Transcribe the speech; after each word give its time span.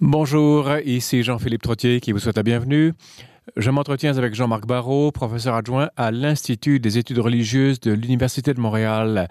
Bonjour, 0.00 0.70
ici 0.84 1.24
Jean-Philippe 1.24 1.62
Trottier 1.62 1.98
qui 1.98 2.12
vous 2.12 2.20
souhaite 2.20 2.36
la 2.36 2.44
bienvenue. 2.44 2.92
Je 3.56 3.68
m'entretiens 3.68 4.16
avec 4.16 4.32
Jean-Marc 4.32 4.64
Barrault, 4.64 5.10
professeur 5.10 5.56
adjoint 5.56 5.90
à 5.96 6.12
l'Institut 6.12 6.78
des 6.78 6.98
études 6.98 7.18
religieuses 7.18 7.80
de 7.80 7.90
l'Université 7.90 8.54
de 8.54 8.60
Montréal. 8.60 9.26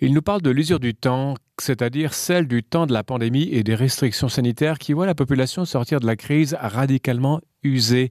Il 0.00 0.12
nous 0.12 0.20
parle 0.20 0.42
de 0.42 0.50
l'usure 0.50 0.78
du 0.78 0.94
temps, 0.94 1.36
c'est-à-dire 1.58 2.12
celle 2.12 2.46
du 2.46 2.62
temps 2.62 2.84
de 2.84 2.92
la 2.92 3.02
pandémie 3.02 3.48
et 3.50 3.62
des 3.62 3.74
restrictions 3.74 4.28
sanitaires 4.28 4.78
qui 4.78 4.92
voient 4.92 5.06
la 5.06 5.14
population 5.14 5.64
sortir 5.64 6.00
de 6.00 6.06
la 6.06 6.16
crise 6.16 6.54
radicalement 6.60 7.40
usée. 7.62 8.10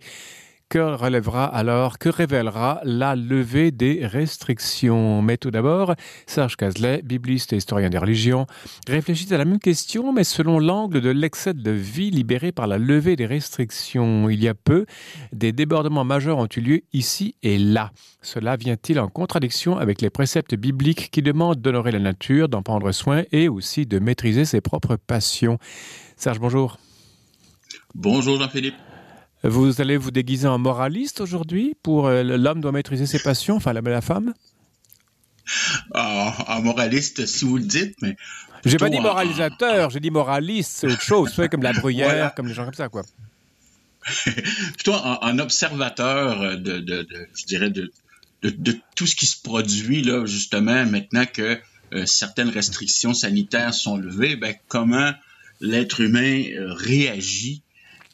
Que 0.74 0.80
relèvera 0.80 1.46
alors, 1.46 2.00
que 2.00 2.10
révélera 2.10 2.82
la 2.84 3.16
levée 3.16 3.70
des 3.70 4.08
restrictions 4.08 5.22
Mais 5.22 5.38
tout 5.38 5.52
d'abord, 5.52 5.94
Serge 6.26 6.56
Cazelet, 6.56 7.04
bibliste 7.04 7.54
et 7.54 7.58
historien 7.58 7.92
des 7.92 8.00
religions, 8.00 8.48
réfléchit 8.88 9.32
à 9.36 9.38
la 9.38 9.46
même 9.46 9.60
question, 9.60 10.12
mais 10.12 10.24
selon 10.24 10.58
l'angle 10.58 11.00
de 11.00 11.12
l'excès 11.12 11.54
de 11.54 11.70
vie 11.70 12.10
libéré 12.10 12.52
par 12.52 12.66
la 12.66 12.80
levée 12.80 13.16
des 13.16 13.28
restrictions. 13.28 14.32
Il 14.32 14.42
y 14.44 14.48
a 14.48 14.56
peu, 14.56 14.88
des 15.32 15.52
débordements 15.52 16.06
majeurs 16.06 16.40
ont 16.40 16.50
eu 16.58 16.62
lieu 16.62 16.82
ici 16.92 17.36
et 17.44 17.60
là. 17.60 17.92
Cela 18.24 18.56
vient-il 18.56 19.00
en 19.00 19.10
contradiction 19.10 19.78
avec 19.78 20.02
les 20.02 20.10
préceptes 20.10 20.56
bibliques 20.56 21.12
qui 21.12 21.22
demandent 21.22 21.62
d'honorer 21.62 21.92
la 21.92 22.00
nature, 22.00 22.50
d'en 22.50 22.64
prendre 22.64 22.92
soin 22.92 23.26
et 23.32 23.48
aussi 23.48 23.86
de 23.86 24.00
maîtriser 24.00 24.44
ses 24.44 24.60
propres 24.60 24.96
passions? 24.96 25.60
Serge, 26.18 26.40
bonjour. 26.40 26.80
Bonjour 27.94 28.40
Jean-Philippe. 28.40 28.74
Vous 29.44 29.82
allez 29.82 29.98
vous 29.98 30.12
déguiser 30.12 30.48
en 30.48 30.58
moraliste 30.58 31.20
aujourd'hui 31.20 31.76
pour 31.84 32.08
euh, 32.08 32.24
l'homme 32.24 32.62
doit 32.62 32.72
maîtriser 32.72 33.06
ses 33.06 33.20
passions, 33.20 33.58
enfin 33.58 33.74
la, 33.74 33.82
la 33.82 34.02
femme? 34.02 34.34
Ah, 35.94 36.34
Un 36.48 36.62
moraliste, 36.62 37.26
si 37.26 37.44
vous 37.46 37.58
le 37.58 37.66
dites, 37.66 37.96
mais. 38.02 38.16
J'ai 38.66 38.78
pas 38.78 38.90
dit 38.90 39.02
moralisateur, 39.02 39.90
j'ai 39.90 40.00
dit 40.00 40.12
moraliste, 40.12 40.72
c'est 40.72 40.88
autre 40.88 41.02
chose. 41.02 41.32
Soit 41.32 41.50
comme 41.50 41.64
la 41.64 41.74
bruyère, 41.74 42.08
voilà. 42.08 42.30
comme 42.30 42.48
les 42.48 42.54
gens 42.54 42.64
comme 42.64 42.74
ça, 42.74 42.88
quoi. 42.88 43.04
plutôt 44.76 44.94
en, 44.94 45.20
en, 45.22 45.40
observateur 45.40 46.58
de, 46.58 46.80
de, 46.80 47.04
de, 47.04 47.28
je 47.36 47.46
dirais, 47.46 47.70
de, 47.70 47.92
tout 48.96 49.06
ce 49.06 49.16
qui 49.16 49.26
se 49.26 49.42
produit, 49.42 50.02
là, 50.02 50.26
justement, 50.26 50.86
maintenant 50.86 51.26
que 51.26 51.60
euh, 51.94 52.06
certaines 52.06 52.50
restrictions 52.50 53.14
sanitaires 53.14 53.74
sont 53.74 53.98
levées, 53.98 54.36
ben, 54.38 54.56
comment 54.70 55.12
l'être 55.60 56.00
humain 56.02 56.44
euh, 56.54 56.74
réagit 56.74 57.63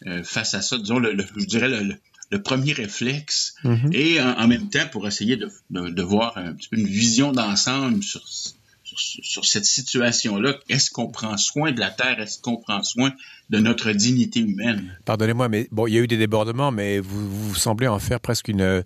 euh, 0.07 0.23
face 0.23 0.53
à 0.53 0.61
ça, 0.61 0.77
disons, 0.77 0.99
le, 0.99 1.13
le, 1.13 1.25
je 1.35 1.45
dirais 1.45 1.69
le, 1.69 1.95
le, 2.31 2.41
premier 2.41 2.73
réflexe, 2.73 3.55
mm 3.63 3.73
-hmm. 3.73 3.93
et 3.93 4.21
en, 4.21 4.31
en, 4.41 4.47
même 4.47 4.69
temps 4.69 4.87
pour 4.91 5.07
essayer 5.07 5.35
de, 5.35 5.49
de, 5.69 5.89
de, 5.89 6.03
voir 6.03 6.37
un 6.37 6.53
petit 6.53 6.69
peu 6.69 6.77
une 6.77 6.87
vision 6.87 7.31
d'ensemble 7.31 8.01
sur, 8.03 8.23
sur, 8.27 8.97
sur, 9.33 9.45
cette 9.45 9.65
situation-là. 9.65 10.51
Est-ce 10.69 10.89
qu'on 10.89 11.09
prend 11.11 11.35
soin 11.37 11.71
de 11.71 11.79
la 11.79 11.91
Terre? 11.91 12.19
Est-ce 12.19 12.39
qu'on 12.39 12.57
prend 12.57 12.81
soin 12.83 13.11
de 13.49 13.59
notre 13.59 13.91
dignité 13.91 14.39
humaine? 14.39 14.97
Pardonnez-moi, 15.05 15.47
mais 15.49 15.67
bon, 15.71 15.87
il 15.87 15.93
y 15.95 15.97
a 15.97 16.01
eu 16.01 16.07
des 16.07 16.17
débordements, 16.17 16.71
mais 16.71 16.99
vous, 16.99 17.23
vous 17.29 17.55
semblez 17.55 17.87
en 17.87 17.99
faire 17.99 18.19
presque 18.19 18.47
une 18.47 18.83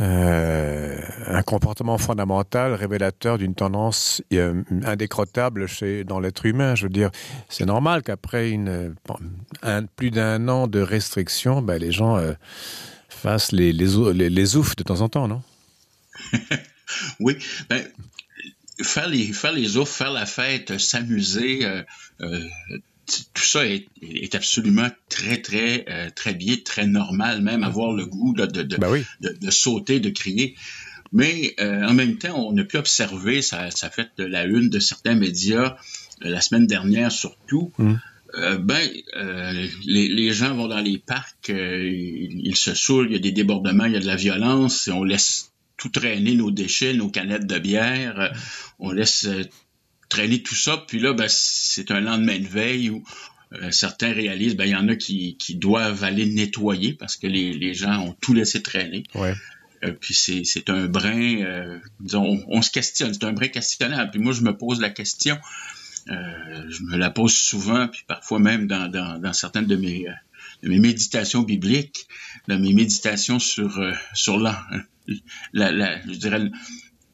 euh, 0.00 0.96
un 1.26 1.42
comportement 1.42 1.98
fondamental 1.98 2.72
révélateur 2.74 3.36
d'une 3.36 3.54
tendance 3.54 4.22
euh, 4.32 4.62
indécrottable 4.84 5.66
chez, 5.66 6.04
dans 6.04 6.20
l'être 6.20 6.46
humain. 6.46 6.74
Je 6.74 6.84
veux 6.84 6.92
dire, 6.92 7.10
c'est 7.48 7.66
normal 7.66 8.02
qu'après 8.02 8.50
plus 9.96 10.10
d'un 10.10 10.48
an 10.48 10.68
de 10.68 10.80
restrictions, 10.80 11.62
ben, 11.62 11.78
les 11.78 11.90
gens 11.90 12.16
euh, 12.16 12.32
fassent 13.08 13.52
les, 13.52 13.72
les, 13.72 14.30
les, 14.30 14.46
de 14.76 14.82
temps 14.84 15.00
en 15.00 15.08
temps, 15.08 15.28
non? 15.28 15.42
Oui. 17.20 17.36
Ben, 17.68 17.84
faire, 18.82 19.08
les, 19.08 19.32
faire 19.32 19.52
les 19.52 19.76
faire 19.84 20.12
la 20.12 20.26
fête, 20.26 20.78
s'amuser, 20.78 21.66
euh, 21.66 21.82
tout 23.34 23.44
ça 23.44 23.66
est, 23.66 23.86
est, 24.02 24.34
absolument 24.34 24.88
très, 25.08 25.40
très, 25.40 25.84
euh, 25.88 26.10
très 26.14 26.34
bien, 26.34 26.56
très 26.62 26.86
normal, 26.86 27.42
même 27.42 27.62
avoir 27.62 27.92
le 27.92 28.06
goût 28.06 28.34
là, 28.34 28.46
de, 28.46 28.62
de, 28.62 28.76
ben 28.76 28.90
oui. 28.90 29.04
de, 29.20 29.36
de, 29.40 29.50
sauter, 29.50 30.00
de 30.00 30.10
crier. 30.10 30.56
Mais 31.12 31.54
euh, 31.60 31.84
en 31.84 31.94
même 31.94 32.18
temps, 32.18 32.38
on 32.38 32.56
a 32.58 32.64
pu 32.64 32.76
observer, 32.76 33.40
ça, 33.40 33.70
ça 33.70 33.90
fait 33.90 34.10
de 34.18 34.24
la 34.24 34.44
une 34.44 34.68
de 34.68 34.78
certains 34.78 35.14
médias 35.14 35.76
euh, 36.24 36.28
la 36.28 36.40
semaine 36.40 36.66
dernière 36.66 37.10
surtout, 37.10 37.72
mm. 37.78 37.94
euh, 38.34 38.58
ben, 38.58 38.86
les, 39.86 40.08
les, 40.08 40.32
gens 40.32 40.54
vont 40.54 40.68
dans 40.68 40.80
les 40.80 40.98
parcs, 40.98 41.48
ils, 41.48 42.40
ils 42.44 42.56
se 42.56 42.74
saoulent, 42.74 43.06
il 43.08 43.12
y 43.14 43.16
a 43.16 43.20
des 43.20 43.32
débordements, 43.32 43.86
il 43.86 43.92
y 43.92 43.96
a 43.96 44.00
de 44.00 44.06
la 44.06 44.16
violence, 44.16 44.88
et 44.88 44.92
on 44.92 45.04
laisse 45.04 45.52
tout 45.78 45.88
traîner 45.88 46.34
nos 46.34 46.50
déchets, 46.50 46.92
nos 46.92 47.08
canettes 47.08 47.46
de 47.46 47.58
bière, 47.58 48.34
on 48.78 48.90
laisse 48.90 49.28
traîner 50.08 50.42
tout 50.42 50.54
ça. 50.54 50.84
Puis 50.86 50.98
là, 50.98 51.12
ben, 51.12 51.26
c'est 51.28 51.90
un 51.90 52.00
lendemain 52.00 52.38
de 52.38 52.46
veille 52.46 52.90
où 52.90 53.02
euh, 53.52 53.70
certains 53.70 54.12
réalisent, 54.12 54.56
ben, 54.56 54.64
il 54.64 54.72
y 54.72 54.76
en 54.76 54.88
a 54.88 54.96
qui, 54.96 55.36
qui 55.38 55.54
doivent 55.54 56.04
aller 56.04 56.26
nettoyer 56.26 56.92
parce 56.92 57.16
que 57.16 57.26
les, 57.26 57.52
les 57.52 57.74
gens 57.74 58.00
ont 58.00 58.12
tout 58.20 58.34
laissé 58.34 58.62
traîner. 58.62 59.04
Ouais. 59.14 59.34
Euh, 59.84 59.92
puis 59.92 60.14
c'est 60.14 60.70
un 60.70 60.86
brin, 60.86 61.40
euh, 61.42 61.78
disons, 62.00 62.24
on, 62.24 62.58
on, 62.58 62.62
se 62.62 62.70
questionne, 62.70 63.14
c'est 63.14 63.24
un 63.24 63.32
brin 63.32 63.48
questionnable. 63.48 64.10
Puis 64.10 64.20
moi, 64.20 64.32
je 64.32 64.42
me 64.42 64.56
pose 64.56 64.80
la 64.80 64.90
question, 64.90 65.38
je 66.06 66.82
me 66.84 66.96
la 66.96 67.10
pose 67.10 67.34
souvent, 67.34 67.86
puis 67.86 68.02
parfois 68.06 68.38
même 68.38 68.66
dans, 68.66 68.90
dans, 68.90 69.20
dans 69.20 69.32
certaines 69.34 69.66
de 69.66 69.76
mes, 69.76 70.06
de 70.62 70.68
mes 70.68 70.78
méditations 70.78 71.42
bibliques, 71.42 72.06
dans 72.48 72.58
mes 72.58 72.72
méditations 72.72 73.38
sur, 73.38 73.80
sur 74.14 74.38
la, 74.38 74.64
la, 75.52 75.70
la, 75.70 76.00
je 76.06 76.16
dirais, 76.16 76.50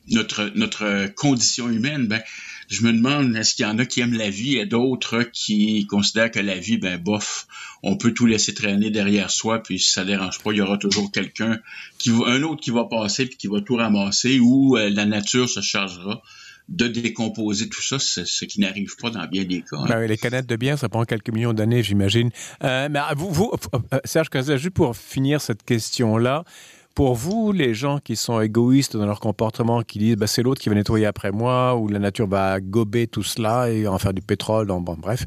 notre, 0.08 0.52
notre 0.54 1.12
condition 1.14 1.68
humaine, 1.68 2.06
ben, 2.06 2.22
je 2.68 2.82
me 2.82 2.92
demande, 2.92 3.36
est-ce 3.36 3.54
qu'il 3.54 3.64
y 3.64 3.68
en 3.68 3.78
a 3.78 3.86
qui 3.86 4.00
aiment 4.00 4.14
la 4.14 4.30
vie 4.30 4.56
et 4.56 4.66
d'autres 4.66 5.22
qui 5.22 5.86
considèrent 5.86 6.30
que 6.30 6.40
la 6.40 6.56
vie, 6.56 6.78
ben 6.78 6.98
bof, 6.98 7.46
on 7.82 7.96
peut 7.96 8.12
tout 8.12 8.26
laisser 8.26 8.54
traîner 8.54 8.90
derrière 8.90 9.30
soi, 9.30 9.62
puis 9.62 9.78
si 9.78 9.90
ça 9.90 10.04
dérange 10.04 10.40
pas, 10.40 10.52
il 10.52 10.58
y 10.58 10.60
aura 10.60 10.78
toujours 10.78 11.10
quelqu'un, 11.12 11.60
qui 11.98 12.10
un 12.10 12.42
autre 12.42 12.60
qui 12.60 12.70
va 12.70 12.84
passer 12.84 13.26
puis 13.26 13.36
qui 13.36 13.46
va 13.46 13.60
tout 13.60 13.76
ramasser, 13.76 14.38
ou 14.40 14.76
euh, 14.76 14.90
la 14.90 15.04
nature 15.04 15.48
se 15.48 15.60
chargera 15.60 16.22
de 16.68 16.88
décomposer 16.88 17.68
tout 17.68 17.82
ça, 17.82 17.98
ce 17.98 18.44
qui 18.46 18.60
n'arrive 18.60 18.96
pas 18.96 19.10
dans 19.10 19.26
bien 19.26 19.44
des 19.44 19.60
cas. 19.60 19.76
Hein. 19.76 19.86
Ben, 19.86 20.06
les 20.06 20.16
canettes 20.16 20.46
de 20.46 20.56
bière, 20.56 20.78
ça 20.78 20.88
prend 20.88 21.04
quelques 21.04 21.28
millions 21.30 21.52
d'années, 21.52 21.82
j'imagine. 21.82 22.30
Euh, 22.62 22.88
mais 22.90 23.00
vous, 23.16 23.30
vous 23.30 23.52
euh, 23.74 23.98
Serge 24.04 24.30
Cazet, 24.30 24.56
juste 24.56 24.74
pour 24.74 24.96
finir 24.96 25.40
cette 25.40 25.62
question-là, 25.62 26.44
pour 26.94 27.14
vous, 27.14 27.50
les 27.50 27.74
gens 27.74 27.98
qui 27.98 28.14
sont 28.14 28.40
égoïstes 28.40 28.96
dans 28.96 29.06
leur 29.06 29.18
comportement, 29.18 29.82
qui 29.82 29.98
disent 29.98 30.16
bah, 30.16 30.28
c'est 30.28 30.42
l'autre 30.42 30.60
qui 30.60 30.68
va 30.68 30.76
nettoyer 30.76 31.06
après 31.06 31.32
moi, 31.32 31.76
ou 31.76 31.88
la 31.88 31.98
nature 31.98 32.28
va 32.28 32.60
gober 32.60 33.08
tout 33.08 33.24
cela 33.24 33.68
et 33.68 33.88
en 33.88 33.98
faire 33.98 34.14
du 34.14 34.22
pétrole, 34.22 34.68
bref, 34.98 35.24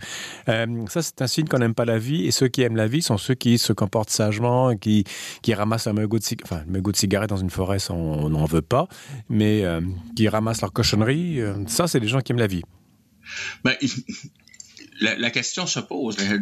euh, 0.48 0.86
ça 0.88 1.02
c'est 1.02 1.22
un 1.22 1.28
signe 1.28 1.48
qu'on 1.48 1.60
n'aime 1.60 1.74
pas 1.74 1.86
la 1.86 2.00
vie. 2.00 2.26
Et 2.26 2.32
ceux 2.32 2.48
qui 2.48 2.62
aiment 2.62 2.78
la 2.78 2.88
vie 2.88 3.02
sont 3.02 3.18
ceux 3.18 3.34
qui 3.34 3.58
se 3.58 3.74
comportent 3.74 4.10
sagement, 4.10 4.76
qui, 4.76 5.04
ramassent 5.54 5.88
un 5.88 5.94
mégot 5.94 6.20
de, 6.20 6.96
cigarette 6.96 7.30
dans 7.30 7.38
une 7.38 7.50
forêt, 7.50 7.80
ça, 7.80 7.94
on 7.94 8.30
n'en 8.30 8.46
veut 8.46 8.62
pas, 8.62 8.88
mais 9.30 9.66
euh, 9.66 9.82
qui 10.16 10.30
ramassent 10.30 10.62
leur 10.62 10.72
cochonnerie. 10.72 11.42
Euh, 11.42 11.54
ça, 11.68 11.88
c'est 11.88 12.00
des 12.00 12.08
gens 12.08 12.22
qui 12.22 12.32
aiment 12.32 12.40
la 12.40 12.48
vie. 12.48 12.64
Ben, 13.64 13.74
la, 15.00 15.16
la, 15.18 15.30
question 15.30 15.68
se 15.68 15.80
pose. 15.80 16.18
Je 16.20 16.36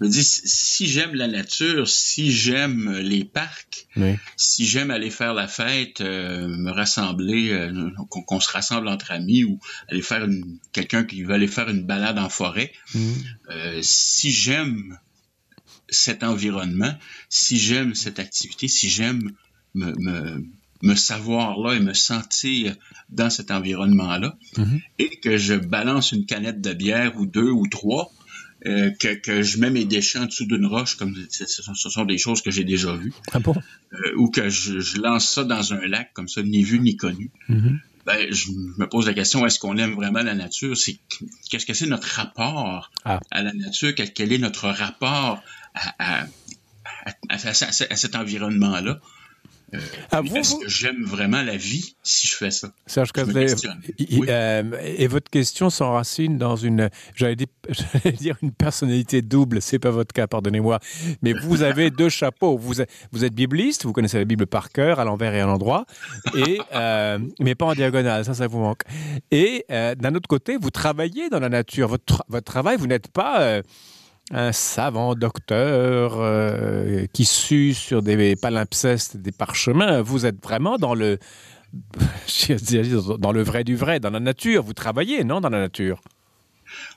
me 0.00 0.08
dis, 0.08 0.22
si 0.24 0.86
j'aime 0.86 1.14
la 1.14 1.28
nature, 1.28 1.88
si 1.88 2.32
j'aime 2.32 2.98
les 2.98 3.24
parcs, 3.24 3.86
oui. 3.96 4.16
si 4.36 4.66
j'aime 4.66 4.90
aller 4.90 5.10
faire 5.10 5.34
la 5.34 5.48
fête, 5.48 6.00
euh, 6.00 6.48
me 6.48 6.70
rassembler, 6.70 7.50
euh, 7.50 7.90
qu'on 8.08 8.22
qu 8.22 8.44
se 8.44 8.50
rassemble 8.50 8.88
entre 8.88 9.10
amis 9.10 9.44
ou 9.44 9.58
aller 9.88 10.02
faire 10.02 10.26
quelqu'un 10.72 11.04
qui 11.04 11.22
veut 11.22 11.34
aller 11.34 11.48
faire 11.48 11.68
une 11.68 11.84
balade 11.84 12.18
en 12.18 12.28
forêt, 12.28 12.72
mm. 12.94 13.12
euh, 13.50 13.78
si 13.82 14.30
j'aime 14.30 14.98
cet 15.88 16.22
environnement, 16.22 16.94
si 17.28 17.58
j'aime 17.58 17.94
cette 17.94 18.18
activité, 18.18 18.68
si 18.68 18.88
j'aime 18.88 19.32
me, 19.74 19.92
me 19.98 20.44
me 20.82 20.94
savoir 20.94 21.58
là 21.58 21.74
et 21.74 21.80
me 21.80 21.94
sentir 21.94 22.74
dans 23.08 23.30
cet 23.30 23.50
environnement-là, 23.50 24.36
mm 24.56 24.62
-hmm. 24.62 24.80
et 24.98 25.10
que 25.24 25.36
je 25.38 25.54
balance 25.54 26.12
une 26.16 26.26
canette 26.26 26.60
de 26.60 26.72
bière 26.74 27.12
ou 27.18 27.24
deux 27.26 27.50
ou 27.60 27.66
trois, 27.68 28.12
euh, 28.66 28.90
que, 29.00 29.14
que 29.26 29.42
je 29.42 29.58
mets 29.58 29.70
mes 29.70 29.84
déchets 29.84 30.20
en 30.20 30.26
dessous 30.26 30.46
d'une 30.46 30.66
roche, 30.66 30.94
comme 30.96 31.14
ce 31.30 31.46
sont, 31.46 31.74
ce 31.74 31.88
sont 31.90 32.04
des 32.04 32.18
choses 32.18 32.42
que 32.42 32.50
j'ai 32.56 32.64
déjà 32.64 32.92
vues, 32.94 33.12
ah 33.32 33.40
bon? 33.40 33.54
euh, 33.92 34.20
ou 34.20 34.30
que 34.30 34.48
je, 34.48 34.78
je, 34.80 34.98
lance 35.06 35.26
ça 35.28 35.42
dans 35.44 35.72
un 35.72 35.84
lac, 35.94 36.12
comme 36.16 36.28
ça, 36.28 36.42
ni 36.42 36.62
vu 36.62 36.78
ni 36.78 36.96
connu. 36.96 37.30
Mm 37.48 37.58
-hmm. 37.60 37.76
Ben, 38.06 38.20
je 38.38 38.46
me 38.80 38.86
pose 38.94 39.06
la 39.06 39.14
question, 39.14 39.46
est-ce 39.46 39.58
qu'on 39.62 39.76
aime 39.78 39.94
vraiment 40.00 40.22
la 40.22 40.34
nature? 40.34 40.76
C'est 40.76 40.96
Qu'est-ce 41.48 41.66
que 41.66 41.74
c'est 41.74 41.86
notre 41.86 42.08
rapport 42.20 42.90
ah. 43.04 43.20
à 43.30 43.42
la 43.46 43.52
nature? 43.52 43.94
Quel, 43.96 44.12
quel, 44.12 44.32
est 44.32 44.38
notre 44.48 44.68
rapport 44.84 45.34
à, 45.74 45.84
à, 46.10 46.26
à, 47.28 47.36
à 47.94 47.96
cet 47.96 48.14
environnement-là? 48.22 49.00
Euh, 49.74 49.78
ah, 50.10 50.20
vous, 50.20 50.36
est-ce 50.36 50.56
que 50.56 50.68
j'aime 50.68 51.02
vraiment 51.04 51.42
la 51.42 51.56
vie 51.56 51.96
si 52.02 52.28
je 52.28 52.36
fais 52.36 52.50
ça? 52.50 52.72
Serge 52.86 53.12
Cazelet, 53.12 53.54
oui. 53.98 54.24
euh, 54.28 54.62
et 54.82 55.06
votre 55.06 55.30
question 55.30 55.70
s'enracine 55.70 56.36
dans 56.36 56.56
une, 56.56 56.90
j'allais 57.14 57.36
dire, 57.36 57.46
dire, 58.18 58.36
une 58.42 58.52
personnalité 58.52 59.22
double, 59.22 59.62
c'est 59.62 59.78
pas 59.78 59.90
votre 59.90 60.12
cas, 60.12 60.26
pardonnez-moi, 60.26 60.78
mais 61.22 61.32
vous 61.32 61.62
avez 61.62 61.90
deux 61.90 62.10
chapeaux. 62.10 62.58
Vous 62.58 62.82
êtes, 62.82 62.90
vous 63.12 63.24
êtes 63.24 63.34
bibliste, 63.34 63.84
vous 63.84 63.92
connaissez 63.92 64.18
la 64.18 64.26
Bible 64.26 64.46
par 64.46 64.70
cœur, 64.70 65.00
à 65.00 65.04
l'envers 65.04 65.34
et 65.34 65.40
à 65.40 65.46
l'endroit, 65.46 65.86
et, 66.34 66.60
euh, 66.74 67.18
mais 67.40 67.54
pas 67.54 67.66
en 67.66 67.74
diagonale, 67.74 68.24
ça, 68.24 68.34
ça 68.34 68.46
vous 68.46 68.58
manque. 68.58 68.82
Et 69.30 69.64
euh, 69.70 69.94
d'un 69.94 70.14
autre 70.14 70.28
côté, 70.28 70.58
vous 70.60 70.70
travaillez 70.70 71.30
dans 71.30 71.40
la 71.40 71.48
nature. 71.48 71.88
Votre, 71.88 72.24
votre 72.28 72.44
travail, 72.44 72.76
vous 72.76 72.86
n'êtes 72.86 73.08
pas 73.08 73.62
un 74.32 74.50
savant 74.52 75.14
docteur 75.14 76.14
euh, 76.16 77.06
qui 77.12 77.26
sue 77.26 77.74
sur 77.74 78.02
des 78.02 78.34
palimpsestes, 78.34 79.18
des 79.18 79.32
parchemins. 79.32 80.00
Vous 80.00 80.24
êtes 80.24 80.42
vraiment 80.42 80.78
dans 80.78 80.94
le, 80.94 81.18
dans 83.18 83.32
le 83.32 83.42
vrai 83.42 83.62
du 83.62 83.76
vrai, 83.76 84.00
dans 84.00 84.10
la 84.10 84.20
nature. 84.20 84.62
Vous 84.62 84.72
travaillez, 84.72 85.22
non, 85.22 85.40
dans 85.40 85.50
la 85.50 85.60
nature? 85.60 86.00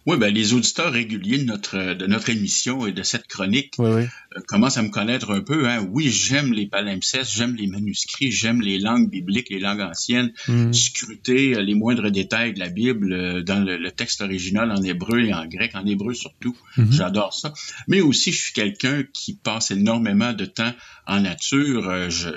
Oui, 0.06 0.18
ben, 0.18 0.31
les 0.31 0.54
auditeurs 0.54 0.92
réguliers 0.92 1.40
de 1.40 1.46
notre, 1.46 1.94
de 1.96 2.06
notre 2.06 2.30
émission 2.30 2.86
et 2.86 2.92
de 2.92 3.02
cette 3.02 3.25
chronique 3.28 3.74
oui, 3.80 3.90
oui. 3.92 4.04
Euh, 4.36 4.42
commencent 4.48 4.78
à 4.78 4.84
me 4.84 4.90
connaître 4.90 5.31
un 5.31 5.42
peu. 5.42 5.68
Hein. 5.68 5.88
Oui, 5.92 6.10
j'aime 6.12 6.54
les 6.54 6.68
palimpsestes, 6.68 7.31
j'aime 7.31 7.56
les 7.56 7.66
manuscrits, 7.66 8.31
j'aime 8.31 8.62
les 8.62 8.78
langues 8.78 9.10
bibliques, 9.10 9.50
les 9.50 9.60
langues 9.60 9.81
anciennes, 9.81 10.31
mm. 10.48 10.74
scruter 10.74 11.56
euh, 11.56 11.62
les 11.63 11.74
moindres 11.74 12.12
détails 12.12 12.54
de 12.54 12.60
la 12.60 12.69
Bible 12.69 13.13
euh, 13.13 13.42
dans 13.42 13.63
le, 13.63 13.78
le, 13.78 13.92
texte 13.92 14.22
original 14.22 14.72
en 14.72 14.81
hébreu 14.84 15.22
et 15.22 15.34
en 15.34 15.48
grec, 15.48 15.72
en 15.74 15.86
hébreu 15.86 16.13
surtout. 16.13 16.56
Mm 16.78 16.84
-hmm. 16.84 16.92
J'adore 16.92 17.34
ça. 17.34 17.54
Mais 17.88 18.01
aussi, 18.01 18.31
je 18.31 18.42
suis 18.44 18.54
quelqu'un 18.54 19.04
qui 19.12 19.34
passe 19.34 19.72
énormément 19.72 20.34
de 20.34 20.46
temps 20.46 20.74
en 21.08 21.19
nature. 21.22 22.10
Je, 22.10 22.30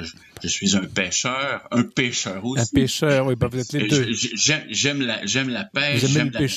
je 0.42 0.48
suis 0.48 0.76
un 0.76 0.86
pêcheur, 1.00 1.66
un 1.70 1.82
pêcheur 1.82 2.44
aussi. 2.44 2.62
Un 2.62 2.80
pêcheur, 2.80 3.26
oui, 3.26 3.34
ben 3.40 3.48
vous 3.48 3.58
êtes 3.58 3.72
les 3.72 3.88
deux. 3.88 4.06
J'aime 4.70 5.00
la, 5.00 5.18
la 5.24 5.64
pêche, 5.64 6.06
j'aime 6.06 6.30
la 6.32 6.40
oui. 6.40 6.48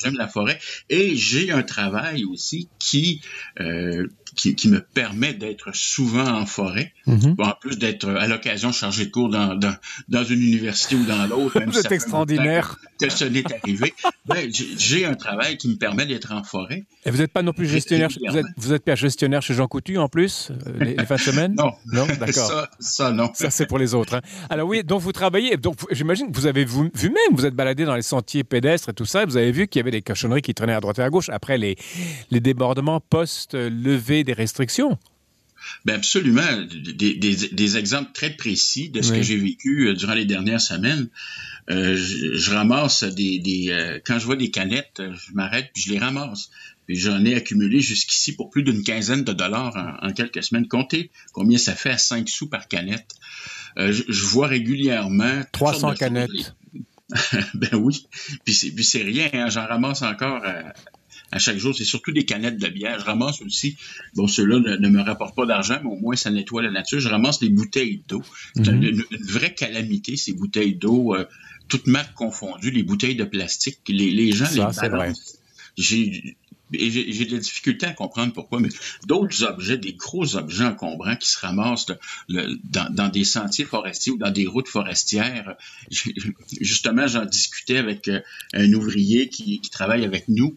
j'aime 0.00 0.16
la 0.24 0.28
forêt. 0.28 0.45
Et 0.88 1.16
j'ai 1.16 1.50
un 1.50 1.62
travail 1.62 2.24
aussi 2.24 2.68
qui, 2.78 3.20
euh, 3.60 4.06
qui, 4.34 4.54
qui, 4.54 4.68
me 4.68 4.80
permet 4.80 5.34
d'être 5.34 5.74
souvent 5.74 6.26
en 6.26 6.46
forêt, 6.46 6.92
mm 7.06 7.16
-hmm. 7.16 7.42
en 7.42 7.54
plus 7.60 7.78
d'être 7.78 8.08
à 8.08 8.26
l'occasion 8.26 8.72
chargé 8.72 9.06
de 9.06 9.10
cours 9.10 9.30
dans, 9.30 9.54
dans, 9.54 9.76
dans 10.08 10.24
une 10.24 10.42
université 10.42 10.94
ou 10.96 11.04
dans 11.04 11.26
l'autre. 11.26 11.60
Vous 11.66 11.78
êtes 11.78 11.92
extraordinaire. 11.92 12.76
Que, 13.00 13.06
que 13.06 13.12
ce 13.12 13.24
n'est 13.24 13.44
arrivé. 13.52 13.94
ben, 14.26 14.50
j'ai 14.78 15.04
un 15.06 15.14
travail 15.14 15.56
qui 15.56 15.68
me 15.68 15.76
permet 15.76 16.06
d'être 16.06 16.32
en 16.32 16.42
forêt. 16.42 16.84
Et 17.04 17.10
vous 17.10 17.18
n'êtes 17.18 17.32
pas 17.32 17.42
non 17.42 17.52
plus 17.52 17.66
gestionnaire, 17.66 18.08
vous 18.28 18.36
êtes, 18.36 18.46
vous 18.56 18.72
êtes 18.72 18.84
pas 18.84 18.96
gestionnaire 18.96 19.42
chez 19.42 19.54
Jean 19.54 19.68
Coutu 19.68 19.96
en 19.98 20.08
plus, 20.08 20.50
les, 20.80 20.94
les 20.96 21.06
fins 21.06 21.16
de 21.16 21.20
semaine? 21.20 21.54
Non. 21.62 21.72
Non, 21.86 22.06
d'accord. 22.06 22.50
Ça, 22.50 22.70
ça, 22.80 23.12
non. 23.12 23.30
Ça, 23.34 23.50
c'est 23.50 23.66
pour 23.66 23.78
les 23.78 23.94
autres. 23.94 24.14
Hein. 24.14 24.20
Alors 24.50 24.68
oui, 24.68 24.82
donc 24.84 25.00
vous 25.00 25.12
travaillez, 25.12 25.56
donc 25.56 25.76
j'imagine 25.90 26.30
que 26.30 26.36
vous 26.36 26.46
avez 26.46 26.64
vu, 26.64 26.90
vu 26.94 27.08
même, 27.08 27.32
vous 27.32 27.46
êtes 27.46 27.54
baladé 27.54 27.84
dans 27.84 27.94
les 27.94 28.02
sentiers 28.02 28.44
pédestres 28.44 28.90
et 28.90 28.92
tout 28.92 29.04
ça, 29.06 29.22
et 29.22 29.26
vous 29.26 29.36
avez 29.36 29.52
vu 29.52 29.68
qu'il 29.68 29.80
y 29.80 29.82
avait 29.82 29.90
des 29.90 30.02
cochonneries 30.02 30.35
qui 30.42 30.54
traînaient 30.54 30.74
à 30.74 30.80
droite 30.80 30.98
et 30.98 31.02
à 31.02 31.10
gauche 31.10 31.28
après 31.28 31.58
les, 31.58 31.76
les 32.30 32.40
débordements 32.40 33.00
post-levée 33.00 34.24
des 34.24 34.32
restrictions. 34.32 34.98
Ben 35.84 35.94
absolument. 35.94 36.66
Des, 36.70 37.14
des, 37.14 37.34
des, 37.34 37.76
exemples 37.76 38.12
très 38.12 38.30
précis 38.30 38.88
de 38.88 39.02
ce 39.02 39.12
oui. 39.12 39.18
que 39.18 39.22
j'ai 39.22 39.36
vécu 39.36 39.88
euh, 39.88 39.94
durant 39.94 40.14
les 40.14 40.24
dernières 40.24 40.60
semaines. 40.60 41.08
Euh, 41.70 41.96
je, 41.96 42.36
je, 42.36 42.50
ramasse 42.52 43.02
des, 43.02 43.40
des 43.40 43.70
euh, 43.70 43.98
quand 44.04 44.18
je 44.18 44.26
vois 44.26 44.36
des 44.36 44.50
canettes, 44.50 45.02
je 45.02 45.32
m'arrête 45.32 45.70
puis 45.74 45.82
je 45.82 45.92
les 45.92 45.98
ramasse. 45.98 46.50
Puis 46.86 46.96
j'en 46.96 47.24
ai 47.24 47.34
accumulé 47.34 47.80
jusqu'ici 47.80 48.36
pour 48.36 48.50
plus 48.50 48.62
d'une 48.62 48.84
quinzaine 48.84 49.24
de 49.24 49.32
dollars 49.32 49.74
en, 49.76 50.08
en, 50.08 50.12
quelques 50.12 50.44
semaines. 50.44 50.68
Comptez 50.68 51.10
combien 51.32 51.58
ça 51.58 51.74
fait 51.74 51.90
à 51.90 51.98
5 51.98 52.28
sous 52.28 52.48
par 52.48 52.68
canette. 52.68 53.16
Euh, 53.78 53.92
je, 53.92 54.04
je, 54.08 54.24
vois 54.24 54.46
régulièrement 54.46 55.42
300 55.52 55.94
canettes. 55.94 56.54
ben 57.54 57.74
oui. 57.74 58.06
Puis 58.44 58.54
c'est 58.54 58.70
puis 58.70 58.84
c'est 58.84 59.02
rien. 59.02 59.28
Hein? 59.32 59.48
J'en 59.48 59.66
ramasse 59.66 60.02
encore. 60.02 60.44
À, 60.44 60.72
à 61.32 61.38
chaque 61.38 61.58
jour. 61.58 61.74
C'est 61.74 61.84
surtout 61.84 62.12
des 62.12 62.24
canettes 62.24 62.58
de 62.58 62.68
bière. 62.68 63.00
Je 63.00 63.04
ramasse 63.04 63.42
aussi, 63.42 63.76
bon, 64.14 64.26
ceux-là 64.26 64.60
ne, 64.60 64.76
ne, 64.76 64.88
me 64.88 65.02
rapportent 65.02 65.36
pas 65.36 65.46
d'argent, 65.46 65.78
mais 65.82 65.90
au 65.90 65.96
moins 65.96 66.16
ça 66.16 66.30
nettoie 66.30 66.62
la 66.62 66.70
nature. 66.70 67.00
Je 67.00 67.08
ramasse 67.08 67.38
des 67.40 67.48
bouteilles 67.48 68.02
d'eau. 68.08 68.22
C'est 68.54 68.62
-hmm. 68.62 68.76
une, 68.76 69.04
une, 69.10 69.26
vraie 69.26 69.54
calamité, 69.54 70.16
ces 70.16 70.32
bouteilles 70.32 70.74
d'eau, 70.74 71.14
euh, 71.14 71.24
toutes 71.68 71.86
marques 71.86 72.14
confondues, 72.14 72.70
les 72.70 72.82
bouteilles 72.82 73.16
de 73.16 73.24
plastique. 73.24 73.78
Les, 73.88 74.10
les 74.10 74.32
gens 74.32 74.46
ça, 74.46 74.82
les 74.82 74.88
balancent. 74.88 75.38
J'ai 75.76 76.36
j'ai 76.72 77.24
de 77.24 77.32
la 77.32 77.38
difficulté 77.38 77.86
à 77.86 77.92
comprendre 77.92 78.32
pourquoi, 78.32 78.60
mais 78.60 78.68
d'autres 79.06 79.44
objets, 79.44 79.78
des 79.78 79.92
gros 79.92 80.36
objets 80.36 80.64
encombrants 80.64 81.16
qui 81.16 81.30
se 81.30 81.38
ramassent 81.38 81.92
le, 82.28 82.58
dans, 82.64 82.92
dans, 82.92 83.08
des 83.08 83.24
sentiers 83.24 83.64
forestiers 83.64 84.12
ou 84.12 84.18
dans 84.18 84.30
des 84.30 84.46
routes 84.46 84.68
forestières. 84.68 85.56
Justement, 86.60 87.06
j'en 87.06 87.24
discutais 87.24 87.78
avec 87.78 88.08
euh, 88.08 88.20
un 88.52 88.72
ouvrier 88.72 89.28
qui, 89.28 89.60
qui 89.60 89.70
travaille 89.70 90.04
avec 90.04 90.28
nous 90.28 90.56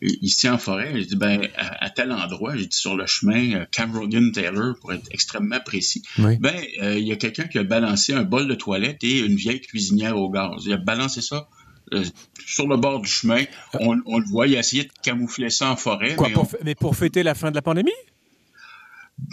ici 0.00 0.48
en 0.48 0.58
forêt. 0.58 0.92
J'ai 0.94 1.06
dit, 1.06 1.16
ben, 1.16 1.48
à, 1.56 1.84
à, 1.84 1.90
tel 1.90 2.12
endroit, 2.12 2.56
j'ai 2.56 2.66
dit 2.66 2.76
sur 2.76 2.96
le 2.96 3.06
chemin 3.06 3.54
euh, 3.54 3.64
Cameron 3.70 4.08
Taylor, 4.32 4.74
pour 4.80 4.92
être 4.92 5.08
extrêmement 5.10 5.60
précis, 5.60 6.02
oui. 6.18 6.36
ben, 6.38 6.54
euh, 6.82 6.98
il 6.98 7.06
y 7.06 7.12
a 7.12 7.16
quelqu'un 7.16 7.44
qui 7.44 7.58
a 7.58 7.64
balancé 7.64 8.12
un 8.12 8.22
bol 8.22 8.46
de 8.46 8.54
toilette 8.54 9.02
et 9.02 9.20
une 9.20 9.36
vieille 9.36 9.60
cuisinière 9.60 10.16
au 10.16 10.30
gaz. 10.30 10.62
Il 10.64 10.72
a 10.72 10.76
balancé 10.76 11.20
ça 11.20 11.48
euh, 11.92 12.04
sur 12.46 12.66
le 12.66 12.76
bord 12.76 13.00
du 13.00 13.08
chemin. 13.08 13.44
On, 13.80 13.98
on, 14.06 14.18
le 14.18 14.26
voit, 14.26 14.46
il 14.46 14.56
a 14.56 14.60
essayé 14.60 14.84
de 14.84 14.90
camoufler 15.02 15.50
ça 15.50 15.70
en 15.70 15.76
forêt. 15.76 16.16
Quoi, 16.16 16.28
mais, 16.28 16.34
pour, 16.34 16.44
on... 16.44 16.64
mais 16.64 16.74
pour 16.74 16.96
fêter 16.96 17.22
la 17.22 17.34
fin 17.34 17.50
de 17.50 17.56
la 17.56 17.62
pandémie? 17.62 17.92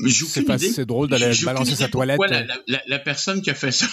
C'est 0.07 0.85
drôle 0.85 1.09
d'aller 1.09 1.31
balancer 1.43 1.75
sa 1.75 1.87
toilette. 1.87 2.19
La, 2.29 2.43
la, 2.67 2.81
la, 2.87 2.99
personne 2.99 3.41
qui 3.41 3.49
a 3.49 3.53
fait 3.53 3.71
ça, 3.71 3.85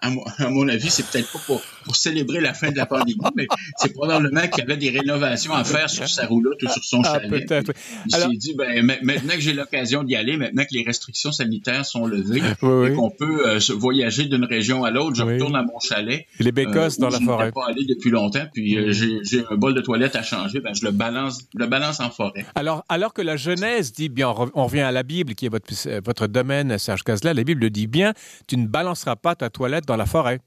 à 0.00 0.10
mon, 0.10 0.22
à 0.38 0.50
mon 0.50 0.68
avis, 0.68 0.90
c'est 0.90 1.06
peut-être 1.06 1.32
pas 1.32 1.38
pour, 1.46 1.62
pour, 1.84 1.96
célébrer 1.96 2.40
la 2.40 2.54
fin 2.54 2.70
de 2.70 2.76
la 2.76 2.86
pandémie, 2.86 3.18
mais 3.36 3.46
c'est 3.78 3.92
probablement 3.92 4.46
qu'il 4.48 4.58
y 4.58 4.62
avait 4.62 4.76
des 4.76 4.90
rénovations 4.90 5.54
à 5.54 5.64
faire 5.64 5.90
sur 5.90 6.08
sa 6.08 6.26
roulotte 6.26 6.62
ou 6.62 6.68
sur 6.68 6.84
son 6.84 7.00
ah, 7.04 7.14
chalet. 7.14 7.30
Peut-être. 7.30 7.72
Il 8.06 8.14
s'est 8.14 8.26
dit, 8.36 8.54
ben, 8.54 8.84
maintenant 9.02 9.34
que 9.34 9.40
j'ai 9.40 9.52
l'occasion 9.52 10.04
d'y 10.04 10.16
aller, 10.16 10.36
maintenant 10.36 10.62
que 10.62 10.74
les 10.74 10.84
restrictions 10.84 11.32
sanitaires 11.32 11.84
sont 11.86 12.06
levées 12.06 12.42
oui, 12.62 12.88
et 12.88 12.94
qu'on 12.94 13.10
peut 13.10 13.48
euh, 13.48 13.58
voyager 13.74 14.26
d'une 14.26 14.44
région 14.44 14.84
à 14.84 14.90
l'autre, 14.90 15.16
je 15.16 15.22
oui. 15.22 15.34
retourne 15.34 15.56
à 15.56 15.62
mon 15.62 15.80
chalet. 15.80 16.26
Les 16.38 16.52
bécosses 16.52 16.98
euh, 16.98 17.02
dans 17.02 17.08
la 17.08 17.20
forêt. 17.20 17.46
Je 17.46 17.52
pas 17.52 17.66
allé 17.68 17.84
depuis 17.88 18.10
longtemps, 18.10 18.46
puis 18.52 18.76
euh, 18.76 18.92
j'ai 18.92 19.44
un 19.50 19.56
bol 19.56 19.74
de 19.74 19.80
toilette 19.80 20.14
à 20.14 20.22
changer, 20.22 20.60
ben, 20.60 20.74
je 20.74 20.84
le 20.84 20.92
balance, 20.92 21.40
le 21.54 21.66
balance 21.66 22.00
en 22.00 22.10
forêt. 22.10 22.44
Alors, 22.54 22.84
alors 22.88 23.12
que 23.12 23.22
la 23.22 23.36
Genèse 23.36 23.92
dit, 23.92 24.08
bien, 24.08 24.32
on 24.54 24.66
revient 24.66 24.80
à 24.80 24.92
la 24.92 25.02
Bible, 25.06 25.34
qui 25.34 25.46
est 25.46 25.48
votre 25.48 25.72
votre 26.04 26.26
domaine, 26.26 26.78
Serge 26.78 27.02
Casla, 27.02 27.32
la 27.32 27.44
Bible 27.44 27.70
dit 27.70 27.86
bien, 27.86 28.12
tu 28.46 28.56
ne 28.56 28.66
balanceras 28.66 29.16
pas 29.16 29.34
ta 29.34 29.48
toilette 29.48 29.86
dans 29.86 29.96
la 29.96 30.06
forêt. 30.06 30.40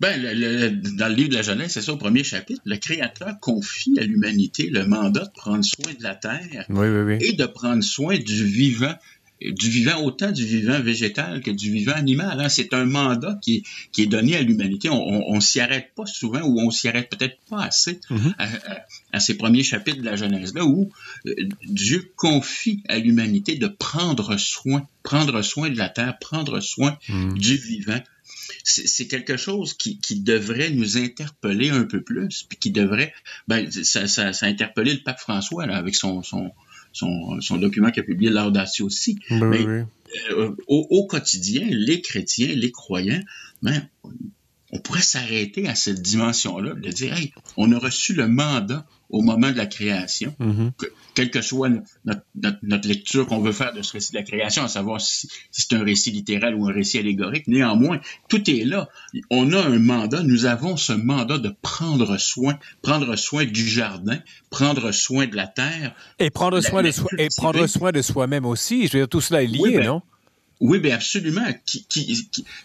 Ben, 0.00 0.20
le, 0.20 0.32
le, 0.34 0.70
dans 0.96 1.08
le 1.08 1.14
livre 1.14 1.30
de 1.30 1.34
la 1.34 1.42
Genèse, 1.42 1.72
c'est 1.72 1.82
ça 1.82 1.92
au 1.92 1.96
premier 1.96 2.24
chapitre, 2.24 2.62
le 2.64 2.76
Créateur 2.76 3.38
confie 3.40 3.94
à 3.98 4.02
l'humanité 4.02 4.68
le 4.70 4.86
mandat 4.86 5.26
de 5.26 5.30
prendre 5.34 5.64
soin 5.64 5.92
de 5.92 6.02
la 6.02 6.14
terre 6.14 6.64
oui, 6.68 6.88
oui, 6.88 7.00
oui. 7.02 7.18
et 7.20 7.32
de 7.32 7.46
prendre 7.46 7.82
soin 7.82 8.16
du 8.18 8.44
vivant 8.44 8.94
du 9.40 9.68
vivant, 9.68 10.00
autant 10.02 10.30
du 10.30 10.44
vivant 10.46 10.80
végétal 10.80 11.42
que 11.42 11.50
du 11.50 11.70
vivant 11.70 11.92
animal. 11.92 12.40
Hein. 12.40 12.48
C'est 12.48 12.72
un 12.72 12.84
mandat 12.84 13.38
qui 13.42 13.56
est, 13.56 13.62
qui 13.92 14.02
est 14.02 14.06
donné 14.06 14.36
à 14.36 14.42
l'humanité. 14.42 14.88
On, 14.88 15.30
on 15.34 15.40
s'y 15.40 15.60
arrête 15.60 15.90
pas 15.94 16.06
souvent 16.06 16.40
ou 16.42 16.60
on 16.60 16.70
s'y 16.70 16.88
arrête 16.88 17.10
peut-être 17.10 17.38
pas 17.50 17.62
assez 17.64 18.00
mm 18.10 18.16
-hmm. 18.16 18.34
à, 18.38 18.44
à, 18.44 18.78
à, 19.12 19.20
ces 19.20 19.36
premiers 19.36 19.64
chapitres 19.64 20.00
de 20.00 20.04
la 20.04 20.16
Genèse 20.16 20.54
là 20.54 20.64
où 20.64 20.90
euh, 21.26 21.34
Dieu 21.66 22.00
confie 22.16 22.82
à 22.88 22.98
l'humanité 22.98 23.56
de 23.56 23.68
prendre 23.68 24.36
soin, 24.38 24.80
prendre 25.02 25.42
soin 25.42 25.68
de 25.74 25.78
la 25.84 25.88
terre, 25.88 26.14
prendre 26.18 26.60
soin 26.60 26.92
Mm. 27.08 27.14
-hmm. 27.14 27.38
du 27.46 27.56
vivant. 27.56 28.02
C'est 28.64 29.06
quelque 29.14 29.36
chose 29.36 29.74
qui, 29.74 29.98
qui, 30.04 30.14
devrait 30.20 30.70
nous 30.70 30.96
interpeller 30.96 31.68
un 31.80 31.84
peu 31.92 32.00
plus, 32.02 32.34
puis 32.48 32.58
qui 32.62 32.70
devrait, 32.70 33.12
ben, 33.48 33.70
ça, 33.70 34.06
ça, 34.08 34.32
ça 34.32 34.46
a 34.46 34.48
interpellé 34.48 34.92
le 34.98 35.02
pape 35.06 35.20
François 35.20 35.66
là, 35.66 35.76
avec 35.76 35.94
son, 35.94 36.22
son, 36.22 36.44
son, 36.94 37.40
son 37.40 37.58
document 37.58 37.88
a 37.88 38.02
publié, 38.02 38.30
l'Audacio 38.30 38.86
aussi. 38.86 39.18
Ben, 39.28 39.44
Mais, 39.48 39.66
oui. 39.66 39.82
euh, 40.30 40.54
au, 40.68 40.86
au, 40.88 41.06
quotidien, 41.06 41.66
les 41.68 42.00
chrétiens, 42.00 42.54
les 42.54 42.70
croyants, 42.70 43.20
ben, 43.62 43.86
on 44.74 44.80
pourrait 44.80 45.02
s'arrêter 45.02 45.68
à 45.68 45.76
cette 45.76 46.02
dimension-là, 46.02 46.74
de 46.74 46.90
dire, 46.90 47.16
hey, 47.16 47.32
on 47.56 47.70
a 47.72 47.78
reçu 47.78 48.12
le 48.12 48.26
mandat 48.26 48.84
au 49.08 49.22
moment 49.22 49.52
de 49.52 49.56
la 49.56 49.66
création, 49.66 50.34
mm 50.40 50.50
-hmm. 50.50 50.72
que, 50.76 50.86
quelle 51.14 51.30
que 51.30 51.42
soit 51.42 51.68
notre, 51.68 52.22
notre, 52.34 52.58
notre 52.62 52.88
lecture 52.88 53.24
qu'on 53.28 53.40
veut 53.40 53.52
faire 53.52 53.72
de 53.72 53.82
ce 53.82 53.92
récit 53.92 54.10
de 54.12 54.18
la 54.18 54.24
création, 54.24 54.64
à 54.64 54.68
savoir 54.68 55.00
si, 55.00 55.28
si 55.52 55.62
c'est 55.62 55.76
un 55.76 55.84
récit 55.84 56.10
littéral 56.10 56.56
ou 56.56 56.66
un 56.68 56.72
récit 56.72 56.98
allégorique, 56.98 57.46
néanmoins, 57.46 58.00
tout 58.28 58.50
est 58.50 58.64
là. 58.64 58.88
On 59.30 59.52
a 59.52 59.60
un 59.74 59.78
mandat, 59.78 60.22
nous 60.24 60.44
avons 60.46 60.76
ce 60.76 60.92
mandat 60.92 61.38
de 61.38 61.54
prendre 61.62 62.16
soin, 62.18 62.58
prendre 62.82 63.14
soin 63.14 63.44
du 63.44 63.66
jardin, 63.68 64.18
prendre 64.50 64.90
soin 64.90 65.24
de 65.28 65.36
la 65.36 65.46
terre. 65.46 65.94
Et 66.18 66.30
prendre 66.30 66.60
soin, 66.60 66.82
de, 66.82 66.90
soi, 66.90 67.08
et 67.18 67.28
prendre 67.36 67.64
soin 67.68 67.92
de 67.92 68.02
soi-même 68.02 68.44
aussi. 68.44 68.88
Je 68.88 68.92
veux 68.94 69.00
dire, 69.04 69.08
tout 69.08 69.20
cela 69.20 69.44
est 69.44 69.46
lié, 69.46 69.60
oui, 69.60 69.76
ben, 69.76 69.86
non? 69.86 70.02
Oui, 70.64 70.78
bien 70.78 70.94
absolument. 70.94 71.44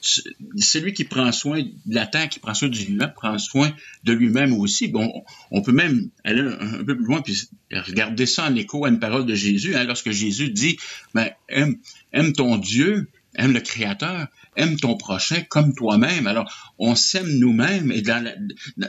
Celui 0.01 0.93
qui 0.93 1.03
prend 1.03 1.33
soin 1.33 1.61
de 1.61 1.93
la 1.93 2.07
terre, 2.07 2.29
qui 2.29 2.39
prend 2.39 2.53
soin 2.53 2.69
du 2.69 2.79
vivant, 2.79 3.09
prend 3.13 3.37
soin 3.37 3.73
de 4.05 4.13
lui-même 4.13 4.53
aussi. 4.53 4.87
Bon, 4.87 5.11
on 5.51 5.61
peut 5.61 5.73
même 5.73 6.09
aller 6.23 6.39
un, 6.39 6.85
peu 6.85 6.95
plus 6.95 7.03
loin 7.03 7.21
puis 7.21 7.49
regarder 7.69 8.25
ça 8.25 8.45
en 8.45 8.55
écho 8.55 8.85
à 8.85 8.89
une 8.89 9.01
parole 9.01 9.25
de 9.25 9.35
Jésus. 9.35 9.75
Hein, 9.75 9.83
lorsque 9.83 10.11
Jésus 10.11 10.49
dit, 10.49 10.77
ben, 11.13 11.29
aime, 11.49 12.31
ton 12.31 12.55
Dieu, 12.55 13.09
aime 13.35 13.51
le 13.51 13.59
Créateur, 13.59 14.27
aime 14.55 14.77
ton 14.77 14.95
prochain 14.95 15.41
comme 15.49 15.75
toi-même. 15.75 16.25
Alors, 16.25 16.49
on 16.77 16.95
s'aime 16.95 17.27
nous-mêmes 17.27 17.91
et 17.91 18.01
dans 18.01 18.23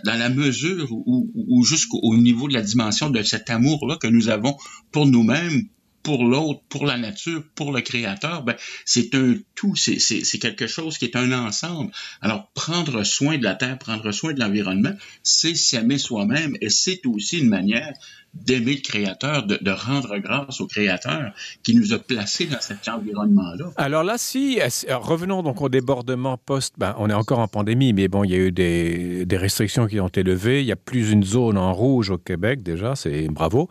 la, 0.05 0.29
mesure 0.29 0.87
où 0.93 1.65
jusqu'au 1.65 2.17
niveau 2.17 2.47
de 2.47 2.55
la 2.55 2.63
dimension 2.63 3.11
de 3.11 3.25
cet 3.25 3.51
amour-là 3.51 3.97
que 3.97 4.07
nous 4.07 4.29
avons 4.29 4.57
pour 4.93 5.07
nous-mêmes, 5.07 5.65
pour 6.03 6.25
l'autre, 6.25 6.61
pour 6.69 6.87
la 6.87 6.97
nature, 6.97 7.43
pour 7.55 7.73
le 7.73 7.81
créateur, 7.81 8.43
ben, 8.43 8.57
c'est 8.85 9.15
un 9.15 9.35
tout, 9.55 9.77
c'est 9.77 10.39
quelque 10.39 10.67
chose 10.67 10.99
qui 10.99 11.05
est 11.05 11.17
un 11.17 11.33
ensemble. 11.33 11.93
Alors, 12.21 12.51
prendre 12.55 13.03
soin 13.05 13.39
de 13.39 13.45
la 13.45 13.55
terre, 13.55 13.79
prendre 13.79 14.11
soin 14.13 14.33
de 14.33 14.41
l'environnement, 14.41 14.95
c'est 15.23 15.55
s'aimer 15.55 15.99
soi-même 15.99 16.57
et 16.61 16.71
c'est 16.71 17.05
aussi 17.07 17.41
une 17.41 17.49
manière 17.49 17.93
d'aimer 18.33 18.77
le 18.77 18.81
Créateur, 18.81 19.45
de, 19.45 19.71
rendre 19.71 20.19
grâce 20.19 20.61
au 20.61 20.67
Créateur 20.67 21.33
qui 21.63 21.75
nous 21.75 21.93
a 21.93 21.99
placés 21.99 22.47
dans 22.47 22.61
cet 22.61 22.89
environnement-là. 22.89 23.73
Alors 23.77 24.05
là, 24.05 24.17
si, 24.19 24.61
revenons 24.89 25.43
donc 25.43 25.61
au 25.61 25.69
débordement 25.69 26.39
post, 26.39 26.75
ben, 26.79 26.95
on 26.99 27.11
est 27.11 27.15
encore 27.15 27.41
en 27.41 27.49
pandémie, 27.49 27.93
mais 27.93 28.09
bon, 28.09 28.25
il 28.25 28.31
y 28.31 28.35
a 28.35 28.39
eu 28.39 28.53
des, 28.53 29.27
des 29.27 29.37
restrictions 29.37 29.87
qui 29.87 29.99
ont 30.01 30.09
été 30.09 30.23
levées, 30.23 30.61
il 30.61 30.67
y 30.67 30.73
a 30.73 30.77
plus 30.77 31.11
une 31.11 31.25
zone 31.25 31.59
en 31.59 31.73
rouge 31.73 32.11
au 32.11 32.19
Québec 32.19 32.63
déjà, 32.63 32.95
c'est 32.95 33.29
bravo. 33.29 33.69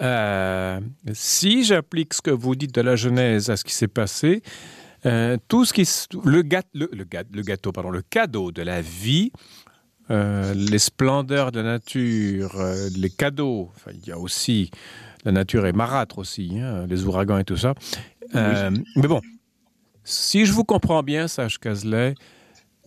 Euh, 0.00 0.80
si 1.12 1.64
j'applique 1.68 2.14
ce 2.14 2.22
que 2.22 2.30
vous 2.30 2.54
dites 2.54 2.74
de 2.74 2.80
la 2.80 2.96
Genèse 2.96 3.50
à 3.50 3.56
ce 3.56 3.64
qui 3.64 3.74
s'est 3.74 3.88
passé, 3.88 4.42
euh, 5.06 5.36
tout 5.48 5.64
ce 5.64 5.72
qui 5.72 5.88
le, 6.24 6.42
gâte, 6.42 6.66
le, 6.74 6.90
le, 6.92 7.06
le 7.32 7.42
gâteau 7.42 7.72
pardon 7.72 7.90
le 7.90 8.02
cadeau 8.02 8.50
de 8.50 8.62
la 8.62 8.80
vie 8.80 9.30
euh, 10.10 10.54
les 10.54 10.78
splendeurs 10.78 11.52
de 11.52 11.60
la 11.60 11.72
nature, 11.72 12.58
euh, 12.58 12.88
les 12.96 13.10
cadeaux. 13.10 13.70
Enfin, 13.76 13.90
il 13.92 14.08
y 14.08 14.12
a 14.12 14.18
aussi 14.18 14.70
la 15.24 15.32
nature 15.32 15.66
est 15.66 15.72
marâtre 15.72 16.18
aussi, 16.18 16.58
hein, 16.58 16.86
les 16.88 17.04
ouragans 17.04 17.36
et 17.38 17.44
tout 17.44 17.58
ça. 17.58 17.74
Oui. 18.34 18.40
Mais 18.96 19.08
bon, 19.08 19.20
si 20.04 20.46
je 20.46 20.52
vous 20.52 20.64
comprends 20.64 21.02
bien, 21.02 21.28
sage 21.28 21.58
Cazelet, 21.58 22.14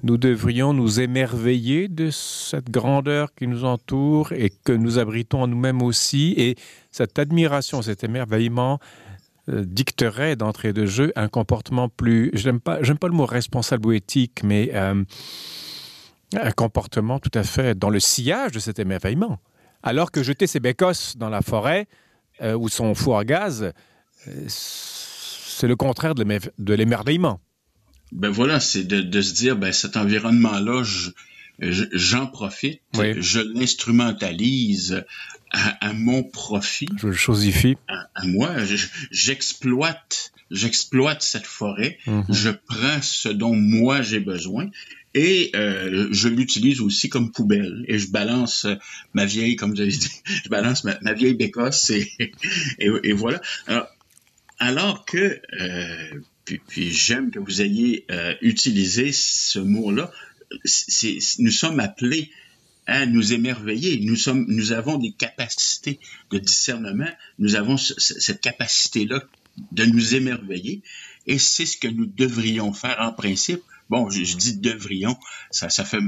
nous 0.03 0.17
devrions 0.17 0.73
nous 0.73 0.99
émerveiller 0.99 1.87
de 1.87 2.09
cette 2.09 2.69
grandeur 2.69 3.33
qui 3.35 3.47
nous 3.47 3.65
entoure 3.65 4.31
et 4.33 4.49
que 4.49 4.71
nous 4.71 4.97
abritons 4.97 5.43
en 5.43 5.47
nous-mêmes 5.47 5.81
aussi. 5.81 6.33
Et 6.37 6.55
cette 6.91 7.19
admiration, 7.19 7.81
cet 7.81 8.03
émerveillement 8.03 8.79
euh, 9.49 9.63
dicterait 9.65 10.35
d'entrée 10.35 10.73
de 10.73 10.85
jeu 10.85 11.11
un 11.15 11.27
comportement 11.27 11.87
plus, 11.89 12.31
je 12.33 12.49
n'aime 12.49 12.59
pas, 12.59 12.79
pas 12.79 13.07
le 13.07 13.13
mot 13.13 13.25
responsable 13.25 13.87
ou 13.87 13.91
éthique, 13.91 14.41
mais 14.43 14.71
euh, 14.73 15.03
un 16.33 16.51
comportement 16.51 17.19
tout 17.19 17.31
à 17.33 17.43
fait 17.43 17.77
dans 17.77 17.89
le 17.89 17.99
sillage 17.99 18.51
de 18.51 18.59
cet 18.59 18.79
émerveillement. 18.79 19.39
Alors 19.83 20.11
que 20.11 20.23
jeter 20.23 20.47
ses 20.47 20.59
bécosses 20.59 21.15
dans 21.17 21.29
la 21.29 21.41
forêt 21.41 21.87
euh, 22.41 22.55
ou 22.55 22.69
son 22.69 22.95
four 22.95 23.19
à 23.19 23.25
gaz, 23.25 23.71
c'est 24.47 25.67
le 25.67 25.75
contraire 25.75 26.15
de 26.15 26.73
l'émerveillement. 26.73 27.39
Ben 28.11 28.29
voilà, 28.29 28.59
c'est 28.59 28.83
de, 28.83 29.01
de 29.01 29.21
se 29.21 29.33
dire 29.33 29.55
ben 29.55 29.71
cet 29.71 29.95
environnement-là, 29.97 30.83
j'en 31.59 32.27
profite, 32.27 32.81
oui. 32.97 33.13
je 33.21 33.39
l'instrumentalise 33.39 35.03
à, 35.51 35.89
à 35.89 35.93
mon 35.93 36.23
profit. 36.23 36.89
Je 36.97 37.07
le 37.07 37.13
chosifie. 37.13 37.77
À, 37.87 38.09
à 38.15 38.25
moi, 38.25 38.49
j'exploite, 39.11 40.31
j'exploite 40.49 41.21
cette 41.21 41.45
forêt, 41.45 41.97
mm 42.05 42.21
-hmm. 42.21 42.33
je 42.33 42.49
prends 42.49 43.01
ce 43.01 43.29
dont 43.29 43.55
moi 43.55 44.01
j'ai 44.01 44.19
besoin 44.19 44.69
et 45.13 45.51
euh, 45.55 46.07
je 46.11 46.27
l'utilise 46.29 46.79
aussi 46.81 47.09
comme 47.09 47.31
poubelle 47.31 47.83
et 47.87 47.99
je 47.99 48.09
balance 48.11 48.65
ma 49.13 49.25
vieille 49.25 49.55
comme 49.57 49.71
vous 49.73 49.81
avez 49.81 49.91
dit 49.91 50.09
je 50.43 50.49
balance 50.49 50.83
ma, 50.85 50.97
ma 51.01 51.13
vieille 51.13 51.33
bécosse 51.33 51.89
et, 51.89 52.11
et, 52.79 52.89
et 53.03 53.13
voilà 53.13 53.41
alors, 53.67 53.87
alors 54.59 55.05
que 55.05 55.41
euh, 55.59 56.21
puis, 56.45 56.91
j'aime 56.91 57.31
que 57.31 57.39
vous 57.39 57.61
ayez 57.61 58.05
euh, 58.11 58.33
utilisé 58.41 59.11
ce 59.11 59.59
mot 59.59 59.91
là 59.91 60.11
c'est 60.65 61.17
nous 61.39 61.51
sommes 61.51 61.79
appelés 61.79 62.31
à 62.87 63.05
nous 63.05 63.33
émerveiller. 63.33 63.99
Nous 64.01 64.15
sommes 64.15 64.45
nous 64.47 64.71
avons 64.71 64.97
des 64.97 65.11
capacités 65.11 65.99
de 66.31 66.39
discernement. 66.39 67.09
Nous 67.39 67.55
avons 67.55 67.77
ce, 67.77 67.93
cette 67.97 68.41
capacité 68.41 69.05
là 69.05 69.23
de 69.71 69.85
nous 69.85 70.15
émerveiller. 70.15 70.81
Et 71.27 71.37
c'est 71.37 71.65
ce 71.65 71.77
que 71.77 71.87
nous 71.87 72.05
devrions 72.05 72.73
faire 72.73 72.97
en 72.99 73.13
principe. 73.13 73.61
Bon, 73.89 74.09
je, 74.09 74.23
je 74.23 74.37
dis 74.37 74.57
devrions, 74.57 75.17
ça, 75.51 75.69
ça 75.69 75.85
fait 75.85 75.99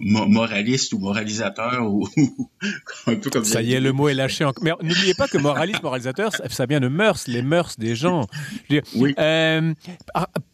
moraliste 0.00 0.92
ou 0.92 0.98
moralisateur 0.98 1.90
ou 1.90 2.08
un 3.06 3.16
peu 3.16 3.30
comme 3.30 3.44
ça 3.44 3.62
y 3.62 3.72
est 3.74 3.80
le 3.80 3.92
mot 3.92 4.08
est 4.08 4.14
lâché 4.14 4.44
en... 4.44 4.52
mais 4.62 4.72
n'oubliez 4.82 5.14
pas 5.14 5.28
que 5.28 5.38
moraliste 5.38 5.82
moralisateur 5.82 6.32
ça, 6.34 6.66
vient 6.66 6.80
de 6.80 6.88
mœurs 6.88 7.26
les 7.26 7.42
mœurs 7.42 7.76
des 7.78 7.94
gens 7.94 8.26
dire, 8.68 8.82
oui. 8.96 9.14
euh, 9.18 9.72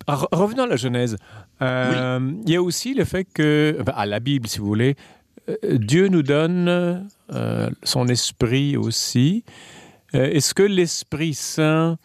revenons 0.08 0.64
à 0.64 0.66
la 0.66 0.76
genèse 0.76 1.16
euh, 1.60 2.18
oui. 2.20 2.40
il 2.46 2.52
y 2.52 2.56
a 2.56 2.62
aussi 2.62 2.94
le 2.94 3.04
fait 3.04 3.24
que 3.24 3.78
à 3.94 4.06
la 4.06 4.20
bible 4.20 4.48
si 4.48 4.58
vous 4.58 4.66
voulez 4.66 4.96
euh, 5.48 5.78
dieu 5.78 6.08
nous 6.08 6.22
donne 6.22 7.08
euh, 7.32 7.70
son 7.82 8.08
esprit 8.08 8.76
aussi 8.76 9.44
euh, 10.14 10.30
est 10.30 10.40
ce 10.40 10.54
que 10.54 10.62
l'esprit 10.62 11.34
saint 11.34 11.96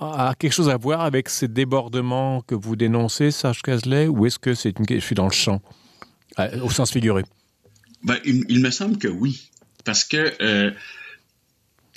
a 0.00 0.34
quelque 0.38 0.52
chose 0.52 0.68
à 0.68 0.76
voir 0.76 1.00
avec 1.00 1.28
ces 1.28 1.48
débordements 1.48 2.42
que 2.42 2.54
vous 2.54 2.74
dénoncez, 2.74 3.30
Sage 3.30 3.62
Cazelet, 3.62 4.08
ou 4.08 4.26
est-ce 4.26 4.38
que 4.38 4.54
c'est 4.54 4.78
une... 4.78 4.84
je 4.88 4.98
suis 4.98 5.14
dans 5.14 5.26
le 5.26 5.32
champ, 5.32 5.60
euh, 6.38 6.60
au 6.60 6.70
sens 6.70 6.92
figuré 6.92 7.22
ben, 8.02 8.18
il, 8.24 8.44
il 8.48 8.60
me 8.60 8.70
semble 8.70 8.98
que 8.98 9.08
oui, 9.08 9.50
parce 9.84 10.04
que 10.04 10.32
euh, 10.40 10.70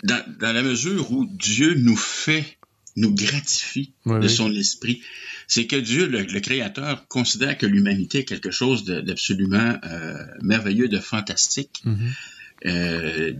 dans, 0.04 0.24
dans 0.40 0.54
la 0.54 0.64
mesure 0.64 1.12
où 1.12 1.26
Dieu 1.26 1.74
nous 1.76 1.98
fait, 1.98 2.58
nous 2.96 3.14
gratifie 3.14 3.94
oui, 4.06 4.16
de 4.16 4.28
oui. 4.28 4.30
son 4.30 4.52
esprit, 4.56 5.02
c'est 5.48 5.68
que 5.68 5.76
Dieu, 5.76 6.08
le, 6.08 6.22
le 6.24 6.40
Créateur, 6.40 7.08
considère 7.08 7.58
que 7.58 7.66
l'humanité 7.66 8.20
est 8.20 8.26
quelque 8.26 8.52
chose 8.52 8.86
d'absolument 8.86 9.78
euh, 9.84 10.26
merveilleux, 10.42 10.88
de 10.88 11.00
fantastique, 11.00 11.82
mm 11.84 11.96
-hmm. 11.96 12.70
euh, 12.72 13.34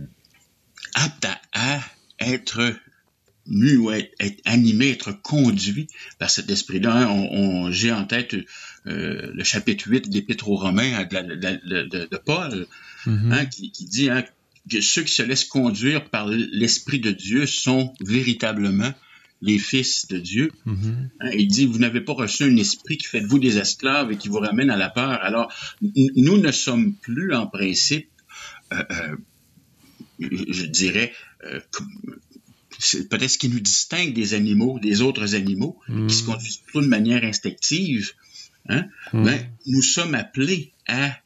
apte 0.94 1.24
à, 1.24 1.40
à 1.52 1.80
être 2.20 2.74
mu 3.46 3.76
ou 3.76 3.90
être, 3.90 4.12
être 4.20 4.40
animé, 4.44 4.90
être 4.90 5.12
conduit 5.22 5.88
par 6.18 6.30
cet 6.30 6.50
esprit-là. 6.50 7.08
J'ai 7.70 7.92
en 7.92 8.04
tête 8.04 8.34
euh, 8.86 9.32
le 9.34 9.44
chapitre 9.44 9.88
8 9.88 10.08
d'Épître 10.08 10.48
aux 10.48 10.56
Romains 10.56 11.04
de, 11.04 11.34
de, 11.34 11.60
de, 11.68 11.82
de, 11.82 12.08
de 12.10 12.16
Paul, 12.16 12.66
mm 13.06 13.10
-hmm. 13.10 13.32
hein, 13.32 13.46
qui, 13.46 13.70
qui 13.72 13.84
dit 13.86 14.08
hein, 14.10 14.24
que 14.70 14.80
ceux 14.80 15.02
qui 15.02 15.14
se 15.14 15.22
laissent 15.22 15.44
conduire 15.44 16.08
par 16.10 16.26
l'Esprit 16.28 17.00
de 17.00 17.10
Dieu 17.10 17.46
sont 17.46 17.92
véritablement 18.00 18.92
les 19.42 19.58
fils 19.58 20.06
de 20.08 20.18
Dieu. 20.18 20.52
Mm 20.64 20.74
-hmm. 20.74 21.08
hein, 21.20 21.30
il 21.38 21.48
dit, 21.48 21.66
vous 21.66 21.78
n'avez 21.78 22.02
pas 22.08 22.12
reçu 22.24 22.44
un 22.44 22.56
esprit 22.56 22.96
qui 22.98 23.06
fait 23.12 23.22
de 23.22 23.26
vous 23.26 23.38
des 23.38 23.56
esclaves 23.58 24.08
et 24.12 24.16
qui 24.20 24.28
vous 24.28 24.42
ramène 24.48 24.70
à 24.70 24.76
la 24.76 24.90
peur. 24.90 25.18
Alors, 25.28 25.46
nous 26.26 26.38
ne 26.46 26.52
sommes 26.52 26.94
plus 27.06 27.34
en 27.34 27.46
principe, 27.46 28.08
euh, 28.72 28.84
euh, 28.96 29.16
je 30.58 30.64
dirais, 30.66 31.12
euh, 31.46 31.60
c'est 32.80 33.08
peut-être 33.08 33.30
ce 33.30 33.38
qui 33.38 33.48
nous 33.48 33.60
distingue 33.60 34.14
des 34.14 34.34
animaux, 34.34 34.78
des 34.80 35.02
autres 35.02 35.34
animaux, 35.34 35.78
mmh. 35.88 36.06
qui 36.06 36.14
se 36.14 36.24
conduisent 36.24 36.56
plutôt 36.56 36.80
de 36.80 36.86
manière 36.88 37.24
instinctive, 37.24 38.12
hein? 38.68 38.86
mmh. 39.12 39.24
ben, 39.24 39.46
nous 39.66 39.82
sommes 39.82 40.14
appelés 40.14 40.72
à 40.88 41.16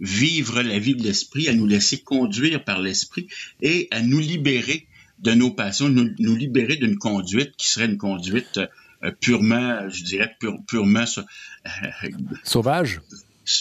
vivre 0.00 0.62
la 0.62 0.78
vie 0.78 0.96
de 0.96 1.02
l'esprit, 1.02 1.48
à 1.48 1.54
nous 1.54 1.66
laisser 1.66 1.98
conduire 1.98 2.64
par 2.64 2.80
l'esprit 2.80 3.28
et 3.60 3.88
à 3.90 4.02
nous 4.02 4.18
libérer 4.18 4.86
de 5.20 5.32
nos 5.32 5.50
passions, 5.50 5.88
nous, 5.88 6.10
nous 6.18 6.34
libérer 6.34 6.76
d'une 6.76 6.98
conduite 6.98 7.52
qui 7.56 7.68
serait 7.68 7.86
une 7.86 7.98
conduite 7.98 8.60
euh, 9.04 9.10
purement, 9.20 9.88
je 9.88 10.02
dirais, 10.02 10.34
pure, 10.40 10.58
purement 10.66 11.04
euh, 11.16 12.08
sauvage? 12.42 13.00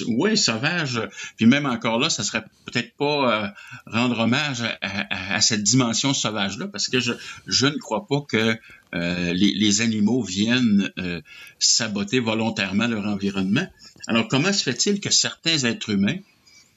Oui, 0.07 0.37
sauvage. 0.37 1.01
Puis 1.37 1.45
même 1.45 1.65
encore 1.65 1.99
là, 1.99 2.09
ça 2.09 2.23
serait 2.23 2.43
peut-être 2.65 2.95
pas 2.95 3.43
euh, 3.43 3.47
rendre 3.85 4.19
hommage 4.19 4.61
à, 4.61 4.77
à, 4.81 5.35
à 5.35 5.41
cette 5.41 5.63
dimension 5.63 6.13
sauvage-là, 6.13 6.67
parce 6.67 6.87
que 6.87 6.99
je, 6.99 7.13
je 7.47 7.67
ne 7.67 7.77
crois 7.77 8.07
pas 8.07 8.21
que 8.21 8.57
euh, 8.93 9.33
les, 9.33 9.53
les 9.53 9.81
animaux 9.81 10.21
viennent 10.21 10.91
euh, 10.99 11.21
saboter 11.59 12.19
volontairement 12.19 12.87
leur 12.87 13.05
environnement. 13.05 13.67
Alors, 14.07 14.27
comment 14.27 14.53
se 14.53 14.63
fait-il 14.63 14.99
que 14.99 15.09
certains 15.09 15.63
êtres 15.63 15.89
humains 15.89 16.17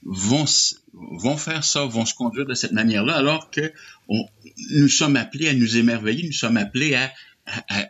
vont, 0.03 0.45
vont 0.93 1.37
faire 1.37 1.63
ça, 1.63 1.83
vont 1.85 2.05
se 2.05 2.13
conduire 2.13 2.45
de 2.45 2.53
cette 2.53 2.71
manière-là, 2.71 3.15
alors 3.15 3.49
que 3.51 3.73
on, 4.07 4.25
nous 4.71 4.87
sommes 4.87 5.15
appelés 5.15 5.49
à 5.49 5.53
nous 5.53 5.77
émerveiller, 5.77 6.25
nous 6.25 6.33
sommes 6.33 6.57
appelés 6.57 6.95
à, 6.95 7.11
à, 7.45 7.87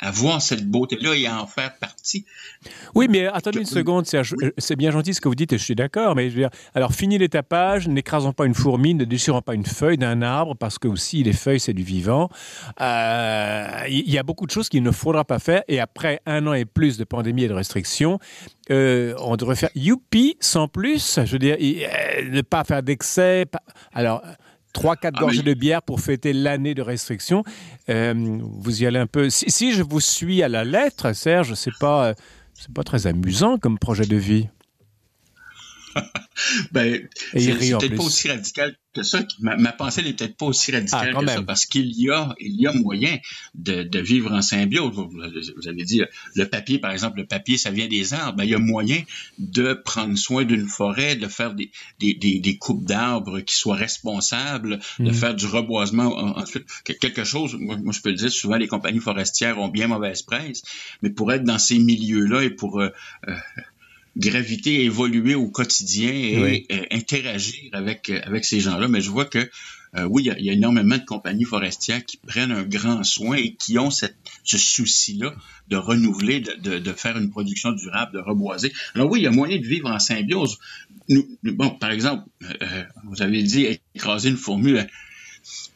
à, 0.00 0.10
voir 0.10 0.42
cette 0.42 0.66
beauté-là 0.66 1.14
et 1.14 1.26
à 1.26 1.42
en 1.42 1.46
faire 1.46 1.76
partie. 1.76 2.24
Oui, 2.94 3.06
mais 3.08 3.26
attendez 3.26 3.60
une 3.60 3.66
seconde. 3.66 4.06
Oui. 4.12 4.50
C'est 4.58 4.76
bien 4.76 4.90
gentil 4.90 5.14
ce 5.14 5.20
que 5.20 5.28
vous 5.28 5.34
dites 5.34 5.52
et 5.52 5.58
je 5.58 5.64
suis 5.64 5.74
d'accord, 5.74 6.14
mais 6.14 6.30
je 6.30 6.34
veux 6.34 6.40
dire, 6.42 6.50
alors 6.74 6.92
fini 6.92 7.18
les 7.18 7.28
tapages, 7.28 7.88
n'écrasons 7.88 8.32
pas 8.32 8.46
une 8.46 8.54
fourmi, 8.54 8.94
ne 8.94 9.04
déchirons 9.04 9.42
pas 9.42 9.54
une 9.54 9.66
feuille 9.66 9.98
d'un 9.98 10.22
arbre, 10.22 10.56
parce 10.56 10.78
que 10.78 10.88
aussi 10.88 11.22
les 11.22 11.32
feuilles, 11.32 11.60
c'est 11.60 11.72
du 11.72 11.82
vivant. 11.82 12.28
Euh, 12.80 13.66
il 13.88 14.10
y 14.10 14.18
a 14.18 14.22
beaucoup 14.22 14.46
de 14.46 14.50
choses 14.50 14.68
qu'il 14.68 14.82
ne 14.82 14.90
faudra 14.90 15.24
pas 15.24 15.38
faire 15.38 15.62
et 15.68 15.80
après 15.80 16.20
un 16.26 16.46
an 16.46 16.54
et 16.54 16.64
plus 16.64 16.98
de 16.98 17.04
pandémie 17.04 17.44
et 17.44 17.48
de 17.48 17.54
restrictions, 17.54 18.18
euh, 18.70 19.14
on 19.18 19.36
devrait 19.36 19.56
faire 19.56 19.70
youpi 19.74 20.36
sans 20.40 20.68
plus, 20.68 21.18
je 21.24 21.32
veux 21.32 21.38
dire, 21.38 21.56
euh, 21.60 22.30
ne 22.30 22.40
pas 22.42 22.64
faire 22.64 22.82
d'excès. 22.82 23.46
Alors, 23.92 24.22
3-4 24.74 24.96
ah, 25.02 25.10
gorgées 25.10 25.42
de 25.42 25.54
bière 25.54 25.82
pour 25.82 26.00
fêter 26.00 26.32
l'année 26.32 26.74
de 26.74 26.82
restriction. 26.82 27.44
Euh, 27.88 28.14
vous 28.42 28.82
y 28.82 28.86
allez 28.86 28.98
un 28.98 29.06
peu. 29.06 29.30
Si, 29.30 29.50
si 29.50 29.72
je 29.72 29.82
vous 29.82 30.00
suis 30.00 30.42
à 30.42 30.48
la 30.48 30.64
lettre, 30.64 31.12
Serge, 31.14 31.54
c'est 31.54 31.76
pas, 31.78 32.14
c'est 32.54 32.72
pas 32.72 32.84
très 32.84 33.06
amusant 33.06 33.58
comme 33.58 33.78
projet 33.78 34.06
de 34.06 34.16
vie. 34.16 34.48
ben, 36.72 37.08
c'est 37.32 37.54
peut-être 37.54 37.96
pas 37.96 38.02
aussi 38.02 38.28
radical 38.28 38.76
que 38.94 39.02
ça. 39.02 39.24
Ma, 39.38 39.56
ma 39.56 39.72
pensée 39.72 40.02
n'est 40.02 40.12
peut-être 40.12 40.36
pas 40.36 40.46
aussi 40.46 40.72
radicale 40.72 41.14
ah, 41.16 41.20
que 41.20 41.30
ça, 41.30 41.42
parce 41.42 41.66
qu'il 41.66 41.92
y 41.92 42.10
a, 42.10 42.34
il 42.40 42.60
y 42.60 42.66
a 42.66 42.72
moyen 42.72 43.18
de, 43.54 43.82
de 43.82 43.98
vivre 43.98 44.32
en 44.32 44.42
symbiose. 44.42 44.92
Vous, 44.94 45.08
vous, 45.08 45.68
avez 45.68 45.84
dit 45.84 46.02
le 46.34 46.48
papier, 46.48 46.78
par 46.78 46.90
exemple, 46.90 47.18
le 47.18 47.26
papier, 47.26 47.56
ça 47.56 47.70
vient 47.70 47.86
des 47.86 48.14
arbres. 48.14 48.38
Ben, 48.38 48.44
il 48.44 48.50
y 48.50 48.54
a 48.54 48.58
moyen 48.58 49.02
de 49.38 49.74
prendre 49.74 50.16
soin 50.16 50.44
d'une 50.44 50.66
forêt, 50.66 51.16
de 51.16 51.28
faire 51.28 51.54
des, 51.54 51.70
des, 51.98 52.14
des, 52.14 52.40
des 52.40 52.58
coupes 52.58 52.84
d'arbres 52.84 53.40
qui 53.40 53.54
soient 53.54 53.76
responsables, 53.76 54.80
de 54.98 55.10
mm. 55.10 55.14
faire 55.14 55.34
du 55.34 55.46
reboisement 55.46 56.16
ensuite. 56.36 56.66
Quelque 56.84 57.24
chose, 57.24 57.56
moi, 57.58 57.76
moi, 57.76 57.92
je 57.92 58.00
peux 58.00 58.10
le 58.10 58.16
dire, 58.16 58.30
souvent 58.30 58.56
les 58.56 58.68
compagnies 58.68 58.98
forestières 58.98 59.58
ont 59.58 59.68
bien 59.68 59.86
mauvaise 59.86 60.22
presse, 60.22 60.62
mais 61.02 61.10
pour 61.10 61.32
être 61.32 61.44
dans 61.44 61.58
ces 61.58 61.78
milieux-là 61.78 62.42
et 62.42 62.50
pour 62.50 62.80
euh, 62.80 62.90
euh, 63.28 63.34
graviter, 64.20 64.84
évoluer 64.84 65.34
au 65.34 65.48
quotidien 65.48 66.10
et 66.12 66.66
euh, 66.70 66.82
interagir 66.90 67.70
avec, 67.72 68.10
euh, 68.10 68.20
avec 68.24 68.44
ces 68.44 68.60
gens-là. 68.60 68.86
Mais 68.86 69.00
je 69.00 69.10
vois 69.10 69.24
que 69.24 69.50
euh, 69.96 70.04
oui, 70.04 70.22
il 70.24 70.44
y, 70.44 70.50
a, 70.50 70.52
énormément 70.52 70.98
de 70.98 71.04
compagnies 71.04 71.44
forestières 71.44 72.04
qui 72.04 72.16
prennent 72.18 72.52
un 72.52 72.62
grand 72.62 73.02
soin 73.02 73.36
et 73.36 73.54
qui 73.54 73.76
ont 73.78 73.90
cette, 73.90 74.16
ce 74.44 74.56
souci-là 74.56 75.34
de 75.68 75.76
renouveler, 75.76 76.40
de, 76.40 76.52
de, 76.60 76.78
de, 76.78 76.92
faire 76.92 77.18
une 77.18 77.30
production 77.30 77.72
durable, 77.72 78.12
de 78.12 78.20
reboiser. 78.20 78.72
Alors 78.94 79.10
oui, 79.10 79.20
il 79.20 79.22
y 79.24 79.26
a 79.26 79.32
moyen 79.32 79.58
de 79.58 79.66
vivre 79.66 79.90
en 79.90 79.98
symbiose. 79.98 80.58
Nous, 81.08 81.26
bon, 81.42 81.70
par 81.70 81.90
exemple, 81.90 82.24
vous 83.04 83.20
avez 83.20 83.42
dit 83.42 83.80
écraser 83.96 84.28
une 84.28 84.36
formule 84.36 84.86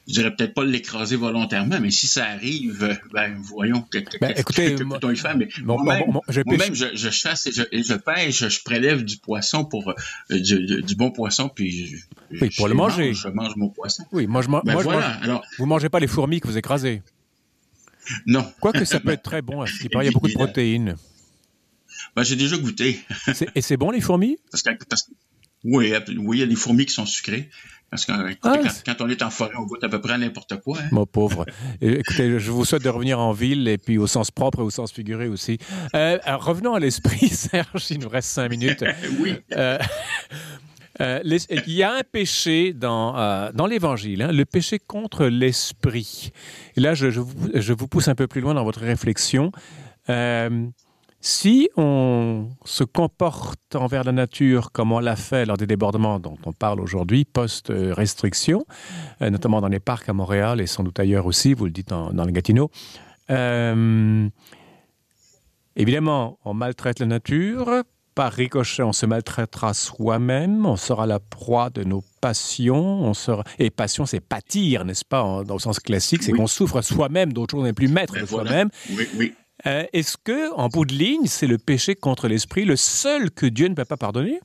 je 0.07 0.13
dirais 0.13 0.35
peut-être 0.35 0.53
pas 0.53 0.65
l'écraser 0.65 1.17
volontairement, 1.17 1.81
mais 1.81 1.91
si 1.91 2.07
ça 2.07 2.27
arrive, 2.27 2.99
ben 3.13 3.35
voyons, 3.43 3.83
que, 3.83 3.99
ben, 4.21 4.35
écoutez, 4.37 4.75
que 4.75 4.83
peut-on 4.83 5.11
y 5.11 5.17
faire? 5.17 5.37
Mais 5.37 5.49
moi-même, 5.63 6.21
je, 6.29 6.43
je, 6.73 6.95
je, 6.95 7.11
chasse 7.11 7.47
et 7.47 7.53
je, 7.53 7.63
et 7.73 7.83
je 7.83 7.95
pêche, 7.95 8.47
je 8.47 8.63
prélève 8.63 9.03
du 9.03 9.17
poisson 9.17 9.65
pour 9.65 9.91
euh, 9.91 9.95
du, 10.41 10.83
du, 10.83 10.95
bon 10.95 11.11
poisson, 11.11 11.49
puis 11.49 11.95
oui, 12.31 12.51
pour 12.57 12.69
le 12.69 12.75
manger. 12.75 13.09
Mange, 13.09 13.23
je 13.23 13.29
mange 13.29 13.57
mon 13.57 13.71
poisson. 13.71 14.05
Oui, 14.13 14.27
moi 14.27 14.43
je, 14.43 14.49
ben, 14.49 14.61
moi, 14.65 14.83
voilà. 14.83 15.01
je 15.01 15.07
mange. 15.07 15.23
Alors, 15.23 15.45
vous 15.59 15.67
mangez 15.67 15.89
pas 15.89 16.01
les 16.01 16.07
fourmis 16.07 16.41
que 16.41 16.49
vous 16.49 16.59
écrasez. 16.59 17.03
Non. 18.27 18.47
Quoique 18.61 18.85
ça 18.85 19.01
peut 19.01 19.11
être 19.13 19.23
très 19.23 19.41
bon, 19.41 19.65
il 19.83 19.89
paraît, 19.89 20.05
il 20.05 20.09
y 20.09 20.11
a 20.11 20.13
beaucoup 20.13 20.29
de 20.29 20.35
protéines. 20.35 20.97
Ben, 22.15 22.23
j'ai 22.25 22.37
déjà 22.37 22.59
goûté. 22.59 23.01
et 23.55 23.63
c'est 23.63 23.77
bon 23.77 23.91
les 23.91 24.01
fourmis? 24.03 24.37
Parce 24.51 24.63
que, 24.63 24.71
parce, 24.89 25.09
oui, 25.65 25.93
oui, 26.19 26.37
il 26.37 26.41
y 26.41 26.43
a 26.43 26.47
des 26.47 26.57
fourmis 26.57 26.85
qui 26.85 26.93
sont 26.93 27.07
sucrées. 27.07 27.49
Parce 27.95 28.07
que 28.07 28.13
ah, 28.43 28.59
quand, 28.85 29.05
on 29.05 29.09
est 29.09 29.23
en 29.23 29.31
forêt, 29.31 29.53
on 29.57 29.63
goûte 29.63 29.85
à 29.85 29.89
peu 29.89 30.01
près 30.01 30.19
n'importe 30.19 30.61
quoi. 30.63 30.79
Hein? 30.81 30.89
Mon 30.91 31.07
pauvre. 31.07 31.47
Écoutez, 31.81 32.41
je 32.41 32.51
vous 32.51 32.65
souhaite 32.65 32.83
de 32.83 32.89
revenir 32.89 33.21
en 33.21 33.31
ville 33.31 33.69
et 33.69 33.79
puis 33.79 33.99
au 33.99 34.09
sens 34.09 34.33
propre 34.33 34.59
et 34.59 34.63
au 34.63 34.71
sens 34.71 34.91
figuré 34.91 35.29
aussi. 35.29 35.59
Euh, 35.95 36.19
revenons 36.27 36.75
à 36.75 36.81
l'esprit, 36.81 37.29
Serge, 37.29 37.89
il 37.91 38.01
nous 38.01 38.09
reste 38.09 38.31
cinq 38.31 38.51
minutes. 38.51 38.85
oui. 39.21 39.37
Euh, 39.53 39.79
euh, 41.01 41.21
il 41.25 41.73
y 41.73 41.85
a 41.85 41.93
un 41.93 42.03
péché 42.03 42.73
dans, 42.73 43.17
euh, 43.17 43.53
dans 43.55 43.69
l'Évangile, 43.69 44.23
hein, 44.23 44.33
le 44.33 44.45
péché 44.45 44.81
contre 44.81 45.27
l'esprit. 45.27 46.33
Et 46.77 46.81
là, 46.81 46.95
je, 46.95 47.11
je, 47.11 47.21
vous, 47.21 47.51
je, 47.55 47.73
vous, 47.73 47.87
pousse 47.87 48.09
un 48.09 48.17
peu 48.17 48.27
plus 48.27 48.41
loin 48.41 48.55
dans 48.55 48.65
votre 48.65 48.81
réflexion. 48.81 49.53
Euh, 50.09 50.67
si 51.25 51.71
on 51.79 52.51
se 52.67 52.85
comporte 52.85 53.75
envers 53.75 54.05
la 54.05 54.13
nature 54.13 54.73
comme 54.73 54.93
on 54.93 54.99
l'a 54.99 55.17
fait 55.17 55.47
lors 55.47 55.57
des 55.57 55.67
débordements 55.67 56.21
dont 56.21 56.37
on 56.45 56.53
parle 56.53 56.81
aujourd'hui, 56.81 57.25
post-restriction, 57.25 58.67
euh, 59.23 59.31
notamment 59.31 59.63
dans 59.63 59.69
les 59.69 59.81
parcs 59.81 60.07
à 60.11 60.13
Montréal 60.13 60.61
et 60.61 60.67
sans 60.67 60.85
doute 60.85 61.01
ailleurs 61.01 61.25
aussi, 61.25 61.55
vous 61.55 61.65
le 61.65 61.71
dites 61.71 61.89
dans, 61.89 62.13
dans 62.13 62.27
le 62.27 62.31
Gatineau, 62.31 62.71
euh, 63.31 64.29
évidemment, 65.77 66.39
on 66.45 66.53
maltraite 66.53 67.01
la 67.01 67.07
nature, 67.07 67.71
par 68.15 68.31
ricochet, 68.31 68.83
on 68.83 68.93
se 68.93 69.07
maltraitera 69.07 69.73
soi-même, 69.73 70.67
on 70.67 70.77
sera 70.77 71.07
la 71.07 71.21
proie 71.21 71.71
de 71.71 71.85
nos 71.85 72.05
passions, 72.21 73.03
on 73.03 73.15
sera... 73.15 73.45
et 73.59 73.71
passion, 73.71 74.05
c'est 74.05 74.21
pâtir, 74.21 74.85
n'est-ce 74.85 75.07
pas, 75.07 75.23
en, 75.23 75.43
dans 75.43 75.55
le 75.55 75.61
sens 75.61 75.81
classique, 75.81 76.23
c'est 76.23 76.33
oui. 76.33 76.39
qu'on 76.39 76.47
souffre 76.47 76.83
soi-même, 76.83 77.33
d'autres 77.33 77.53
choses 77.53 77.65
n'est 77.65 77.73
plus 77.73 77.89
maître 77.89 78.13
de 78.13 78.27
voilà. 78.27 78.51
soi-même. 78.51 78.69
Oui, 78.91 79.09
oui. 79.17 79.35
Euh, 79.67 79.85
Est-ce 79.93 80.17
que, 80.17 80.53
en 80.55 80.69
bout 80.69 80.85
de 80.85 80.95
ligne, 80.95 81.27
c'est 81.27 81.47
le 81.47 81.59
péché 81.59 81.95
contre 81.95 82.29
l'esprit, 82.29 82.65
le 82.65 82.77
seul 82.77 83.31
que 83.31 83.47
Dieu 83.47 83.69
ne 83.69 83.75
peut 83.75 83.85
pas 83.85 83.97
pardonner? 83.97 84.41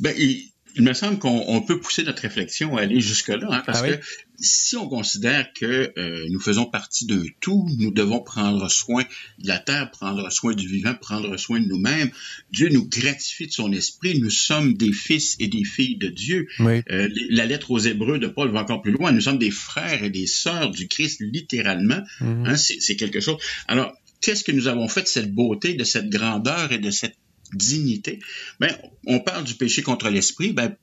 Ben, 0.00 0.14
il, 0.18 0.50
il 0.76 0.82
me 0.82 0.92
semble 0.92 1.18
qu'on 1.18 1.62
peut 1.62 1.80
pousser 1.80 2.02
notre 2.04 2.22
réflexion 2.22 2.76
à 2.76 2.82
aller 2.82 3.00
jusque-là, 3.00 3.46
hein, 3.50 3.62
parce 3.64 3.80
ah 3.80 3.82
oui? 3.82 3.98
que 3.98 4.04
si 4.40 4.76
on 4.76 4.88
considère 4.88 5.52
que 5.52 5.92
euh, 5.98 6.26
nous 6.30 6.40
faisons 6.40 6.64
partie 6.64 7.04
d'un 7.06 7.22
tout, 7.40 7.68
nous 7.78 7.90
devons 7.90 8.20
prendre 8.20 8.70
soin 8.70 9.04
de 9.38 9.48
la 9.48 9.58
terre, 9.58 9.90
prendre 9.90 10.30
soin 10.32 10.54
du 10.54 10.66
vivant, 10.66 10.94
prendre 10.94 11.36
soin 11.36 11.60
de 11.60 11.66
nous-mêmes. 11.66 12.10
Dieu 12.50 12.70
nous 12.70 12.88
gratifie 12.88 13.48
de 13.48 13.52
son 13.52 13.70
esprit. 13.72 14.18
Nous 14.18 14.30
sommes 14.30 14.74
des 14.74 14.92
fils 14.92 15.36
et 15.40 15.48
des 15.48 15.64
filles 15.64 15.98
de 15.98 16.08
Dieu. 16.08 16.48
Oui. 16.60 16.82
Euh, 16.90 17.08
la 17.28 17.44
lettre 17.44 17.70
aux 17.70 17.78
Hébreux 17.78 18.18
de 18.18 18.28
Paul 18.28 18.50
va 18.50 18.60
encore 18.60 18.80
plus 18.80 18.92
loin. 18.92 19.12
Nous 19.12 19.20
sommes 19.20 19.38
des 19.38 19.50
frères 19.50 20.02
et 20.02 20.10
des 20.10 20.26
sœurs 20.26 20.70
du 20.70 20.88
Christ, 20.88 21.20
littéralement. 21.20 22.00
Mm 22.20 22.44
-hmm. 22.44 22.48
hein, 22.48 22.56
C'est 22.56 22.96
quelque 22.96 23.20
chose. 23.20 23.36
Alors, 23.68 23.92
qu'est-ce 24.20 24.44
que 24.44 24.52
nous 24.52 24.68
avons 24.68 24.88
fait 24.88 25.02
de 25.02 25.08
cette 25.08 25.34
beauté, 25.34 25.74
de 25.74 25.84
cette 25.84 26.08
grandeur 26.08 26.72
et 26.72 26.78
de 26.78 26.90
cette 26.90 27.16
dignité? 27.52 28.20
Ben, 28.58 28.76
on 29.06 29.20
parle 29.20 29.44
du 29.44 29.54
péché 29.54 29.82
contre 29.82 30.08
l'esprit. 30.08 30.52
Ben, 30.52 30.76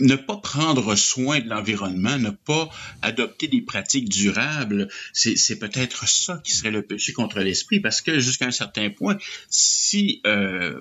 ne 0.00 0.16
pas 0.16 0.36
prendre 0.36 0.96
soin 0.96 1.40
de 1.40 1.48
l'environnement, 1.48 2.18
ne 2.18 2.30
pas 2.30 2.68
adopter 3.02 3.46
des 3.48 3.60
pratiques 3.62 4.08
durables, 4.08 4.88
c'est 5.12 5.58
peut-être 5.58 6.08
ça 6.08 6.40
qui 6.42 6.52
serait 6.52 6.72
le 6.72 6.82
péché 6.82 7.12
contre 7.12 7.40
l'esprit, 7.40 7.80
parce 7.80 8.00
que 8.00 8.18
jusqu'à 8.18 8.46
un 8.46 8.50
certain 8.50 8.90
point, 8.90 9.16
si 9.48 10.20
euh, 10.26 10.80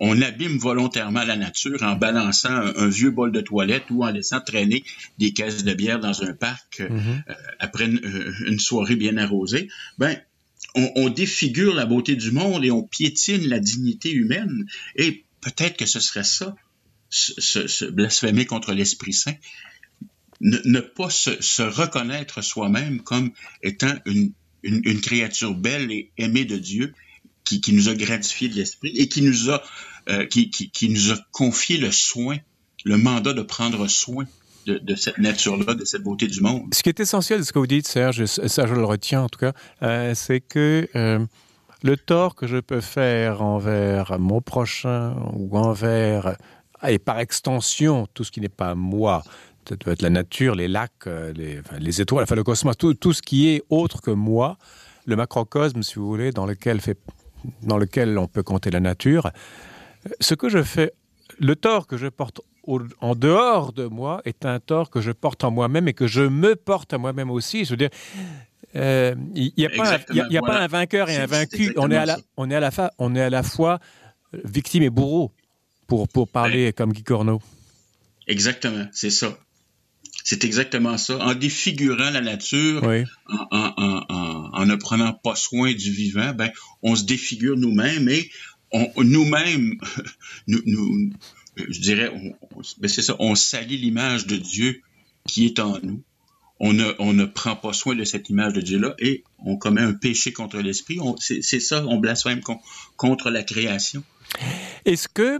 on 0.00 0.20
abîme 0.22 0.58
volontairement 0.58 1.24
la 1.24 1.36
nature 1.36 1.82
en 1.82 1.96
balançant 1.96 2.50
un, 2.50 2.74
un, 2.76 2.88
vieux 2.88 3.10
bol 3.10 3.32
de 3.32 3.40
toilette 3.40 3.84
ou 3.90 4.04
en 4.04 4.10
laissant 4.10 4.40
traîner 4.40 4.84
des 5.18 5.32
caisses 5.32 5.64
de 5.64 5.74
bière 5.74 6.00
dans 6.00 6.22
un 6.22 6.32
parc 6.32 6.80
mm 6.80 6.84
-hmm. 6.84 7.30
euh, 7.30 7.34
après 7.58 7.86
une, 7.86 8.34
une, 8.46 8.58
soirée 8.58 8.96
bien 8.96 9.16
arrosée, 9.16 9.68
ben 9.98 10.18
on, 10.74 10.90
on 10.96 11.08
défigure 11.08 11.74
la 11.74 11.86
beauté 11.86 12.16
du 12.16 12.30
monde 12.32 12.64
et 12.64 12.70
on 12.70 12.82
piétine 12.82 13.48
la 13.48 13.58
dignité 13.58 14.10
humaine. 14.10 14.66
Et 14.96 15.24
peut-être 15.40 15.76
que 15.76 15.86
ce 15.86 16.00
serait 16.00 16.24
ça 16.24 16.54
se, 17.10 17.66
se 17.68 17.84
blasphémer 17.84 18.46
contre 18.46 18.72
l'Esprit 18.72 19.12
Saint, 19.12 19.34
ne, 20.40 20.58
ne 20.64 20.80
pas 20.80 21.10
se, 21.10 21.40
se 21.40 21.62
reconnaître 21.62 22.42
soi-même 22.42 23.02
comme 23.02 23.32
étant 23.62 23.94
une, 24.04 24.32
une, 24.62 24.82
une, 24.84 25.00
créature 25.00 25.54
belle 25.54 25.90
et 25.90 26.10
aimée 26.18 26.44
de 26.44 26.56
Dieu 26.56 26.92
qui, 27.44 27.60
qui 27.60 27.72
nous 27.72 27.88
a 27.88 27.94
gratifié 27.94 28.48
de 28.48 28.54
l'esprit 28.54 28.92
et 28.98 29.08
qui 29.08 29.22
nous 29.22 29.50
a 29.50 29.62
euh, 30.08 30.26
qui, 30.26 30.50
qui, 30.50 30.70
qui, 30.70 30.88
nous 30.88 31.10
a 31.12 31.16
confié 31.32 31.78
le 31.78 31.90
soin, 31.90 32.38
le 32.84 32.96
mandat 32.96 33.32
de 33.32 33.42
prendre 33.42 33.88
soin 33.88 34.26
de, 34.66 34.94
cette 34.94 35.18
nature-là, 35.18 35.74
de 35.74 35.84
cette 35.84 36.02
beauté 36.02 36.26
du 36.26 36.40
monde. 36.40 36.74
Ce 36.74 36.82
qui 36.82 36.88
est 36.88 37.00
essentiel 37.00 37.40
de 37.40 37.44
ce 37.44 37.52
que 37.52 37.58
vous 37.58 37.66
dites, 37.66 37.86
Serge, 37.86 38.24
ça 38.26 38.66
je 38.66 38.74
le 38.74 38.84
retiens 38.84 39.22
en 39.22 39.28
tout 39.28 39.38
cas, 39.38 39.52
euh, 39.82 40.12
c'est 40.14 40.40
que 40.40 40.88
euh, 40.96 41.24
le 41.82 41.96
tort 41.96 42.34
que 42.34 42.46
je 42.46 42.58
peux 42.58 42.80
faire 42.80 43.42
envers 43.42 44.18
mon 44.18 44.40
prochain 44.40 45.16
ou 45.34 45.56
envers 45.56 46.36
et 46.86 46.98
par 46.98 47.18
extension 47.20 48.06
tout 48.12 48.24
ce 48.24 48.30
qui 48.30 48.40
n'est 48.40 48.48
pas 48.48 48.74
moi 48.74 49.22
ça 49.68 49.76
doit 49.76 49.94
être 49.94 50.02
la 50.02 50.10
nature 50.10 50.54
les 50.54 50.68
lacs 50.68 51.06
euh, 51.06 51.32
les 51.78 52.00
étoiles 52.00 52.24
enfin, 52.24 52.34
le 52.34 52.44
cosmos 52.44 52.76
tout, 52.76 52.94
tout 52.94 53.12
ce 53.12 53.22
qui 53.22 53.48
est 53.48 53.62
autre 53.70 54.02
que 54.02 54.10
moi 54.10 54.58
le 55.06 55.16
macrocosme 55.16 55.82
si 55.82 55.94
vous 55.94 56.06
voulez 56.06 56.32
dans 56.32 56.44
lequel 56.44 56.80
fait 56.80 56.98
dans 57.62 57.78
lequel 57.78 58.18
on 58.18 58.26
peut 58.26 58.42
compter 58.42 58.70
la 58.70 58.80
nature 58.80 59.30
ce 60.20 60.34
que 60.34 60.48
je 60.48 60.62
fais 60.62 60.92
le 61.38 61.56
tort 61.56 61.86
que 61.86 61.96
je 61.96 62.08
porte 62.08 62.40
au, 62.64 62.80
en 63.00 63.14
dehors 63.14 63.72
de 63.72 63.86
moi 63.86 64.22
est 64.24 64.44
un 64.44 64.58
tort 64.60 64.90
que 64.90 65.00
je 65.00 65.12
porte 65.12 65.44
en 65.44 65.50
moi-même 65.50 65.88
et 65.88 65.94
que 65.94 66.06
je 66.06 66.22
me 66.22 66.56
porte 66.56 66.92
à 66.92 66.98
moi-même 66.98 67.30
aussi 67.30 67.64
je 67.64 67.70
veux 67.70 67.76
dire 67.76 67.90
il 68.74 68.80
euh, 68.82 69.14
n'y 69.34 69.64
a, 69.64 69.70
pas, 69.70 69.98
y 70.12 70.20
a, 70.20 70.26
y 70.28 70.36
a 70.36 70.40
voilà. 70.40 70.54
pas 70.54 70.60
un 70.64 70.66
vainqueur 70.66 71.08
et 71.08 71.16
un 71.16 71.26
vaincu 71.26 71.72
on 71.76 71.90
est, 71.90 71.96
à 71.96 72.04
la, 72.04 72.18
on, 72.36 72.50
est 72.50 72.54
à 72.54 72.60
la 72.60 72.70
fa, 72.70 72.92
on 72.98 73.14
est 73.14 73.22
à 73.22 73.30
la 73.30 73.42
fois 73.42 73.78
victime 74.44 74.82
et 74.82 74.90
bourreau 74.90 75.32
pour, 75.86 76.08
pour 76.08 76.28
parler 76.28 76.66
ouais. 76.66 76.72
comme 76.72 76.92
Guy 76.92 77.02
Corneau. 77.02 77.40
Exactement, 78.26 78.86
c'est 78.92 79.10
ça. 79.10 79.38
C'est 80.24 80.44
exactement 80.44 80.98
ça. 80.98 81.18
En 81.18 81.34
défigurant 81.34 82.10
la 82.10 82.20
nature, 82.20 82.82
oui. 82.84 83.04
en, 83.28 83.46
en, 83.56 84.04
en, 84.08 84.50
en, 84.52 84.66
ne 84.66 84.74
prenant 84.74 85.12
pas 85.12 85.36
soin 85.36 85.72
du 85.72 85.92
vivant, 85.92 86.32
ben, 86.34 86.50
on 86.82 86.96
se 86.96 87.04
défigure 87.04 87.56
nous-mêmes 87.56 88.08
et 88.08 88.28
nous-mêmes, 88.72 89.78
nous, 90.46 91.10
je 91.56 91.80
dirais, 91.80 92.12
ben 92.78 92.88
c'est 92.88 93.02
ça, 93.02 93.16
on 93.18 93.34
salit 93.34 93.76
l'image 93.76 94.26
de 94.26 94.36
Dieu 94.36 94.82
qui 95.26 95.46
est 95.46 95.58
en 95.58 95.78
nous. 95.82 96.02
On 96.58 96.72
ne 96.72 97.24
prend 97.24 97.54
pas 97.54 97.74
soin 97.74 97.94
de 97.94 98.04
cette 98.04 98.30
image 98.30 98.54
de 98.54 98.62
Dieu-là 98.62 98.94
et 98.98 99.24
on 99.38 99.56
commet 99.58 99.82
un 99.82 99.92
péché 99.92 100.32
contre 100.32 100.58
l'esprit. 100.58 100.98
C'est 101.18 101.60
ça, 101.60 101.84
on 101.86 101.98
blasphème 101.98 102.40
contre 102.96 103.30
la 103.30 103.42
création. 103.42 104.02
Est-ce 104.86 105.08
que 105.08 105.38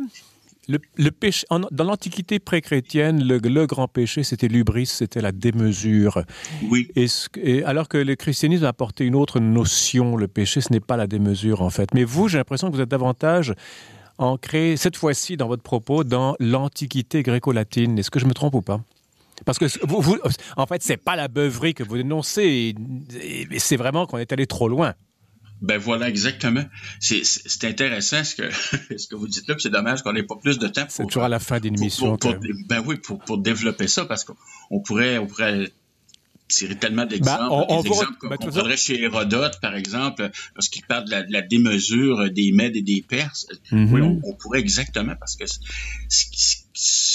le, 0.69 0.79
le 0.97 1.11
péché, 1.11 1.47
en, 1.51 1.61
dans 1.71 1.85
l'Antiquité 1.85 2.39
pré-chrétienne, 2.39 3.23
le, 3.23 3.39
le 3.39 3.67
grand 3.67 3.89
péché, 3.89 4.23
c'était 4.23 4.49
l'ubris, 4.49 4.87
c'était 4.87 5.21
la 5.21 5.33
démesure. 5.33 6.23
Oui. 6.71 6.89
Et, 6.97 7.07
et 7.43 7.65
alors 7.65 7.89
que 7.89 7.99
le 7.99 8.15
christianisme 8.17 8.65
a 8.65 8.69
apporté 8.69 9.05
une 9.05 9.15
autre 9.15 9.41
notion, 9.41 10.17
le 10.17 10.29
péché, 10.29 10.61
ce 10.61 10.73
n'est 10.73 10.81
pas 10.81 10.97
la 10.97 11.07
démesure 11.07 11.63
en 11.63 11.71
fait. 11.71 11.89
Mais 11.95 12.05
vous, 12.05 12.29
j'ai 12.29 12.39
l'impression 12.39 12.71
que 12.71 12.77
vous 12.77 12.83
êtes 12.83 12.89
davantage 12.89 13.55
ancré 14.19 14.77
cette 14.77 14.97
fois-ci 14.97 15.37
dans 15.37 15.47
votre 15.47 15.63
propos 15.63 16.03
dans 16.03 16.37
l'Antiquité 16.41 17.23
gréco-latine. 17.23 17.99
Est-ce 17.99 18.11
que 18.11 18.19
je 18.19 18.27
me 18.27 18.33
trompe 18.33 18.55
ou 18.55 18.63
pas? 18.63 18.81
Parce 19.45 19.59
que 19.59 19.67
vous, 19.87 20.01
vous, 20.01 20.17
en 20.57 20.67
fait, 20.67 20.83
c'est 20.83 20.97
pas 20.97 21.15
la 21.15 21.29
beuverie 21.29 21.75
que 21.75 21.83
vous 21.85 21.99
dénoncez, 21.99 22.75
c'est 23.59 23.77
vraiment 23.77 24.07
qu'on 24.07 24.17
est 24.17 24.33
allé 24.33 24.47
trop 24.47 24.69
loin. 24.69 24.95
Ben 25.63 25.79
voilà, 25.79 26.09
exactement. 26.09 26.65
C'est 27.01 27.65
intéressant 27.65 28.25
ce 28.25 28.35
que, 28.35 28.51
ce 28.99 29.07
que 29.07 29.15
vous 29.15 29.29
dites 29.29 29.49
là, 29.49 29.55
c'est 29.59 29.71
dommage 29.71 30.03
qu'on 30.03 30.13
n'ait 30.13 30.23
pas 30.23 30.37
plus 30.37 30.59
de 30.59 30.69
temps. 30.69 30.87
C'est 30.89 31.07
toujours 31.07 31.25
à 31.25 31.29
la 31.29 31.39
fin 31.39 31.61
d'une 31.61 31.77
émission. 31.77 32.17
ben 32.69 32.83
oui, 32.85 32.97
pour, 32.97 33.19
pour 33.21 33.39
développer 33.39 33.89
ça, 33.89 34.05
parce 34.05 34.25
qu'on 34.25 34.81
pourrait, 34.81 35.19
on 35.19 35.27
pourrait 35.27 35.73
tirer 36.49 36.77
tellement 36.77 37.03
ben, 37.03 37.09
d'exemples. 37.09 37.41
Ben, 37.41 37.49
on, 37.51 37.83
ben, 37.83 38.37
on, 38.41 38.77
chez 38.77 39.03
Hérodote, 39.03 39.59
par 39.61 39.75
exemple, 39.75 40.31
parce 40.55 40.69
qu'il 40.69 40.85
parle 40.85 41.07
de 41.07 41.11
la, 41.11 41.23
de 41.23 41.33
la, 41.33 41.43
démesure 41.43 42.31
des 42.31 42.53
Mèdes 42.53 42.77
et 42.77 42.83
des 42.83 43.03
Perses. 43.03 43.47
Mm-hmm. 43.73 43.91
Oui, 43.91 44.01
on, 44.03 44.21
on, 44.25 44.35
pourrait 44.35 44.61
exactement, 44.61 45.15
parce 45.19 45.37
que 45.37 45.45
ce 45.47 46.57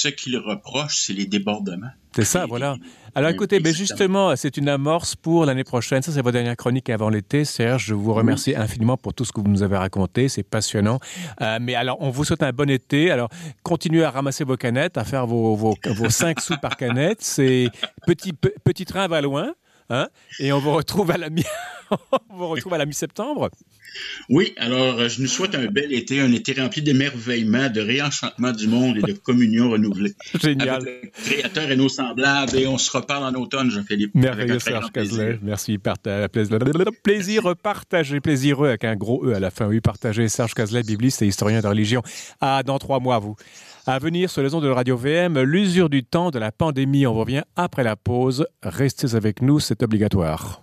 qu'il 0.09 0.37
reproche, 0.37 0.97
c'est 0.97 1.13
les 1.13 1.25
débordements. 1.25 1.91
C'est 2.15 2.25
ça, 2.25 2.45
voilà. 2.45 2.75
Alors 3.15 3.29
écoutez, 3.29 3.59
ben 3.59 3.73
justement, 3.73 4.35
c'est 4.35 4.57
une 4.57 4.67
amorce 4.67 5.15
pour 5.15 5.45
l'année 5.45 5.63
prochaine. 5.63 6.01
Ça, 6.01 6.11
c'est 6.11 6.21
votre 6.21 6.33
dernière 6.33 6.57
chronique 6.57 6.89
avant 6.89 7.09
l'été. 7.09 7.45
Serge, 7.45 7.85
je 7.85 7.93
vous 7.93 8.13
remercie 8.13 8.55
infiniment 8.55 8.97
pour 8.97 9.13
tout 9.13 9.23
ce 9.23 9.31
que 9.31 9.39
vous 9.39 9.47
nous 9.47 9.63
avez 9.63 9.77
raconté. 9.77 10.27
C'est 10.27 10.43
passionnant. 10.43 10.99
Euh, 11.41 11.59
mais 11.61 11.75
alors, 11.75 11.97
on 12.01 12.09
vous 12.09 12.23
souhaite 12.25 12.43
un 12.43 12.51
bon 12.51 12.69
été. 12.69 13.11
Alors, 13.11 13.29
continuez 13.63 14.03
à 14.03 14.11
ramasser 14.11 14.43
vos 14.43 14.57
canettes, 14.57 14.97
à 14.97 15.03
faire 15.03 15.25
vos, 15.25 15.55
vos, 15.55 15.75
vos 15.85 16.09
5 16.09 16.39
sous 16.39 16.57
par 16.57 16.75
canette. 16.75 17.21
C'est 17.21 17.69
petit, 18.07 18.33
petit 18.33 18.85
train 18.85 19.07
va 19.07 19.21
loin. 19.21 19.53
Hein? 19.91 20.07
Et 20.39 20.53
on 20.53 20.59
vous 20.59 20.71
retrouve 20.71 21.11
à 21.11 21.17
la 21.17 21.29
mi 21.29 21.43
on 22.29 22.37
vous 22.37 22.47
retrouve 22.47 22.73
à 22.73 22.77
la 22.77 22.85
mi-septembre? 22.85 23.49
Oui, 24.29 24.53
alors 24.55 24.97
euh, 24.99 25.09
je 25.09 25.21
nous 25.21 25.27
souhaite 25.27 25.53
un 25.53 25.65
bel 25.65 25.91
été, 25.91 26.21
un 26.21 26.31
été 26.31 26.53
rempli 26.53 26.81
d'émerveillement, 26.81 27.69
de 27.69 27.81
réenchantement 27.81 28.51
du 28.53 28.67
monde 28.67 28.97
et 28.97 29.01
de 29.01 29.11
communion 29.11 29.69
renouvelée. 29.69 30.13
Génial. 30.41 30.81
Avec 30.81 31.03
le 31.03 31.23
créateur 31.23 31.69
et 31.69 31.75
nos 31.75 31.89
semblables, 31.89 32.55
et 32.55 32.67
on 32.67 32.77
se 32.77 32.89
reparle 32.95 33.23
en 33.25 33.37
automne, 33.37 33.69
Jean-Philippe. 33.69 34.15
Merveilleux, 34.15 34.59
Serge 34.59 34.91
Cazelet. 34.91 35.39
Merci. 35.41 35.77
Plaisir 37.03 37.53
partagé, 37.61 38.21
plaisireux 38.21 38.69
avec 38.69 38.85
un 38.85 38.95
gros 38.95 39.25
E 39.25 39.33
à 39.33 39.39
la 39.41 39.51
fin. 39.51 39.67
Oui, 39.67 39.81
partagé. 39.81 40.29
Serge 40.29 40.53
Cazelet, 40.53 40.83
bibliste 40.83 41.21
et 41.21 41.27
historien 41.27 41.59
de 41.59 41.67
religion. 41.67 42.01
Ah, 42.39 42.63
dans 42.63 42.79
trois 42.79 43.01
mois, 43.01 43.19
vous. 43.19 43.35
À 43.87 43.97
venir 43.97 44.29
sur 44.29 44.43
les 44.43 44.53
ondes 44.53 44.63
de 44.63 44.69
Radio 44.69 44.95
VM, 44.95 45.41
l'usure 45.41 45.89
du 45.89 46.03
temps 46.03 46.29
de 46.29 46.37
la 46.37 46.51
pandémie. 46.51 47.07
On 47.07 47.15
revient 47.15 47.41
après 47.55 47.83
la 47.83 47.95
pause. 47.95 48.45
Restez 48.61 49.15
avec 49.15 49.41
nous, 49.41 49.59
c'est 49.59 49.81
obligatoire. 49.81 50.61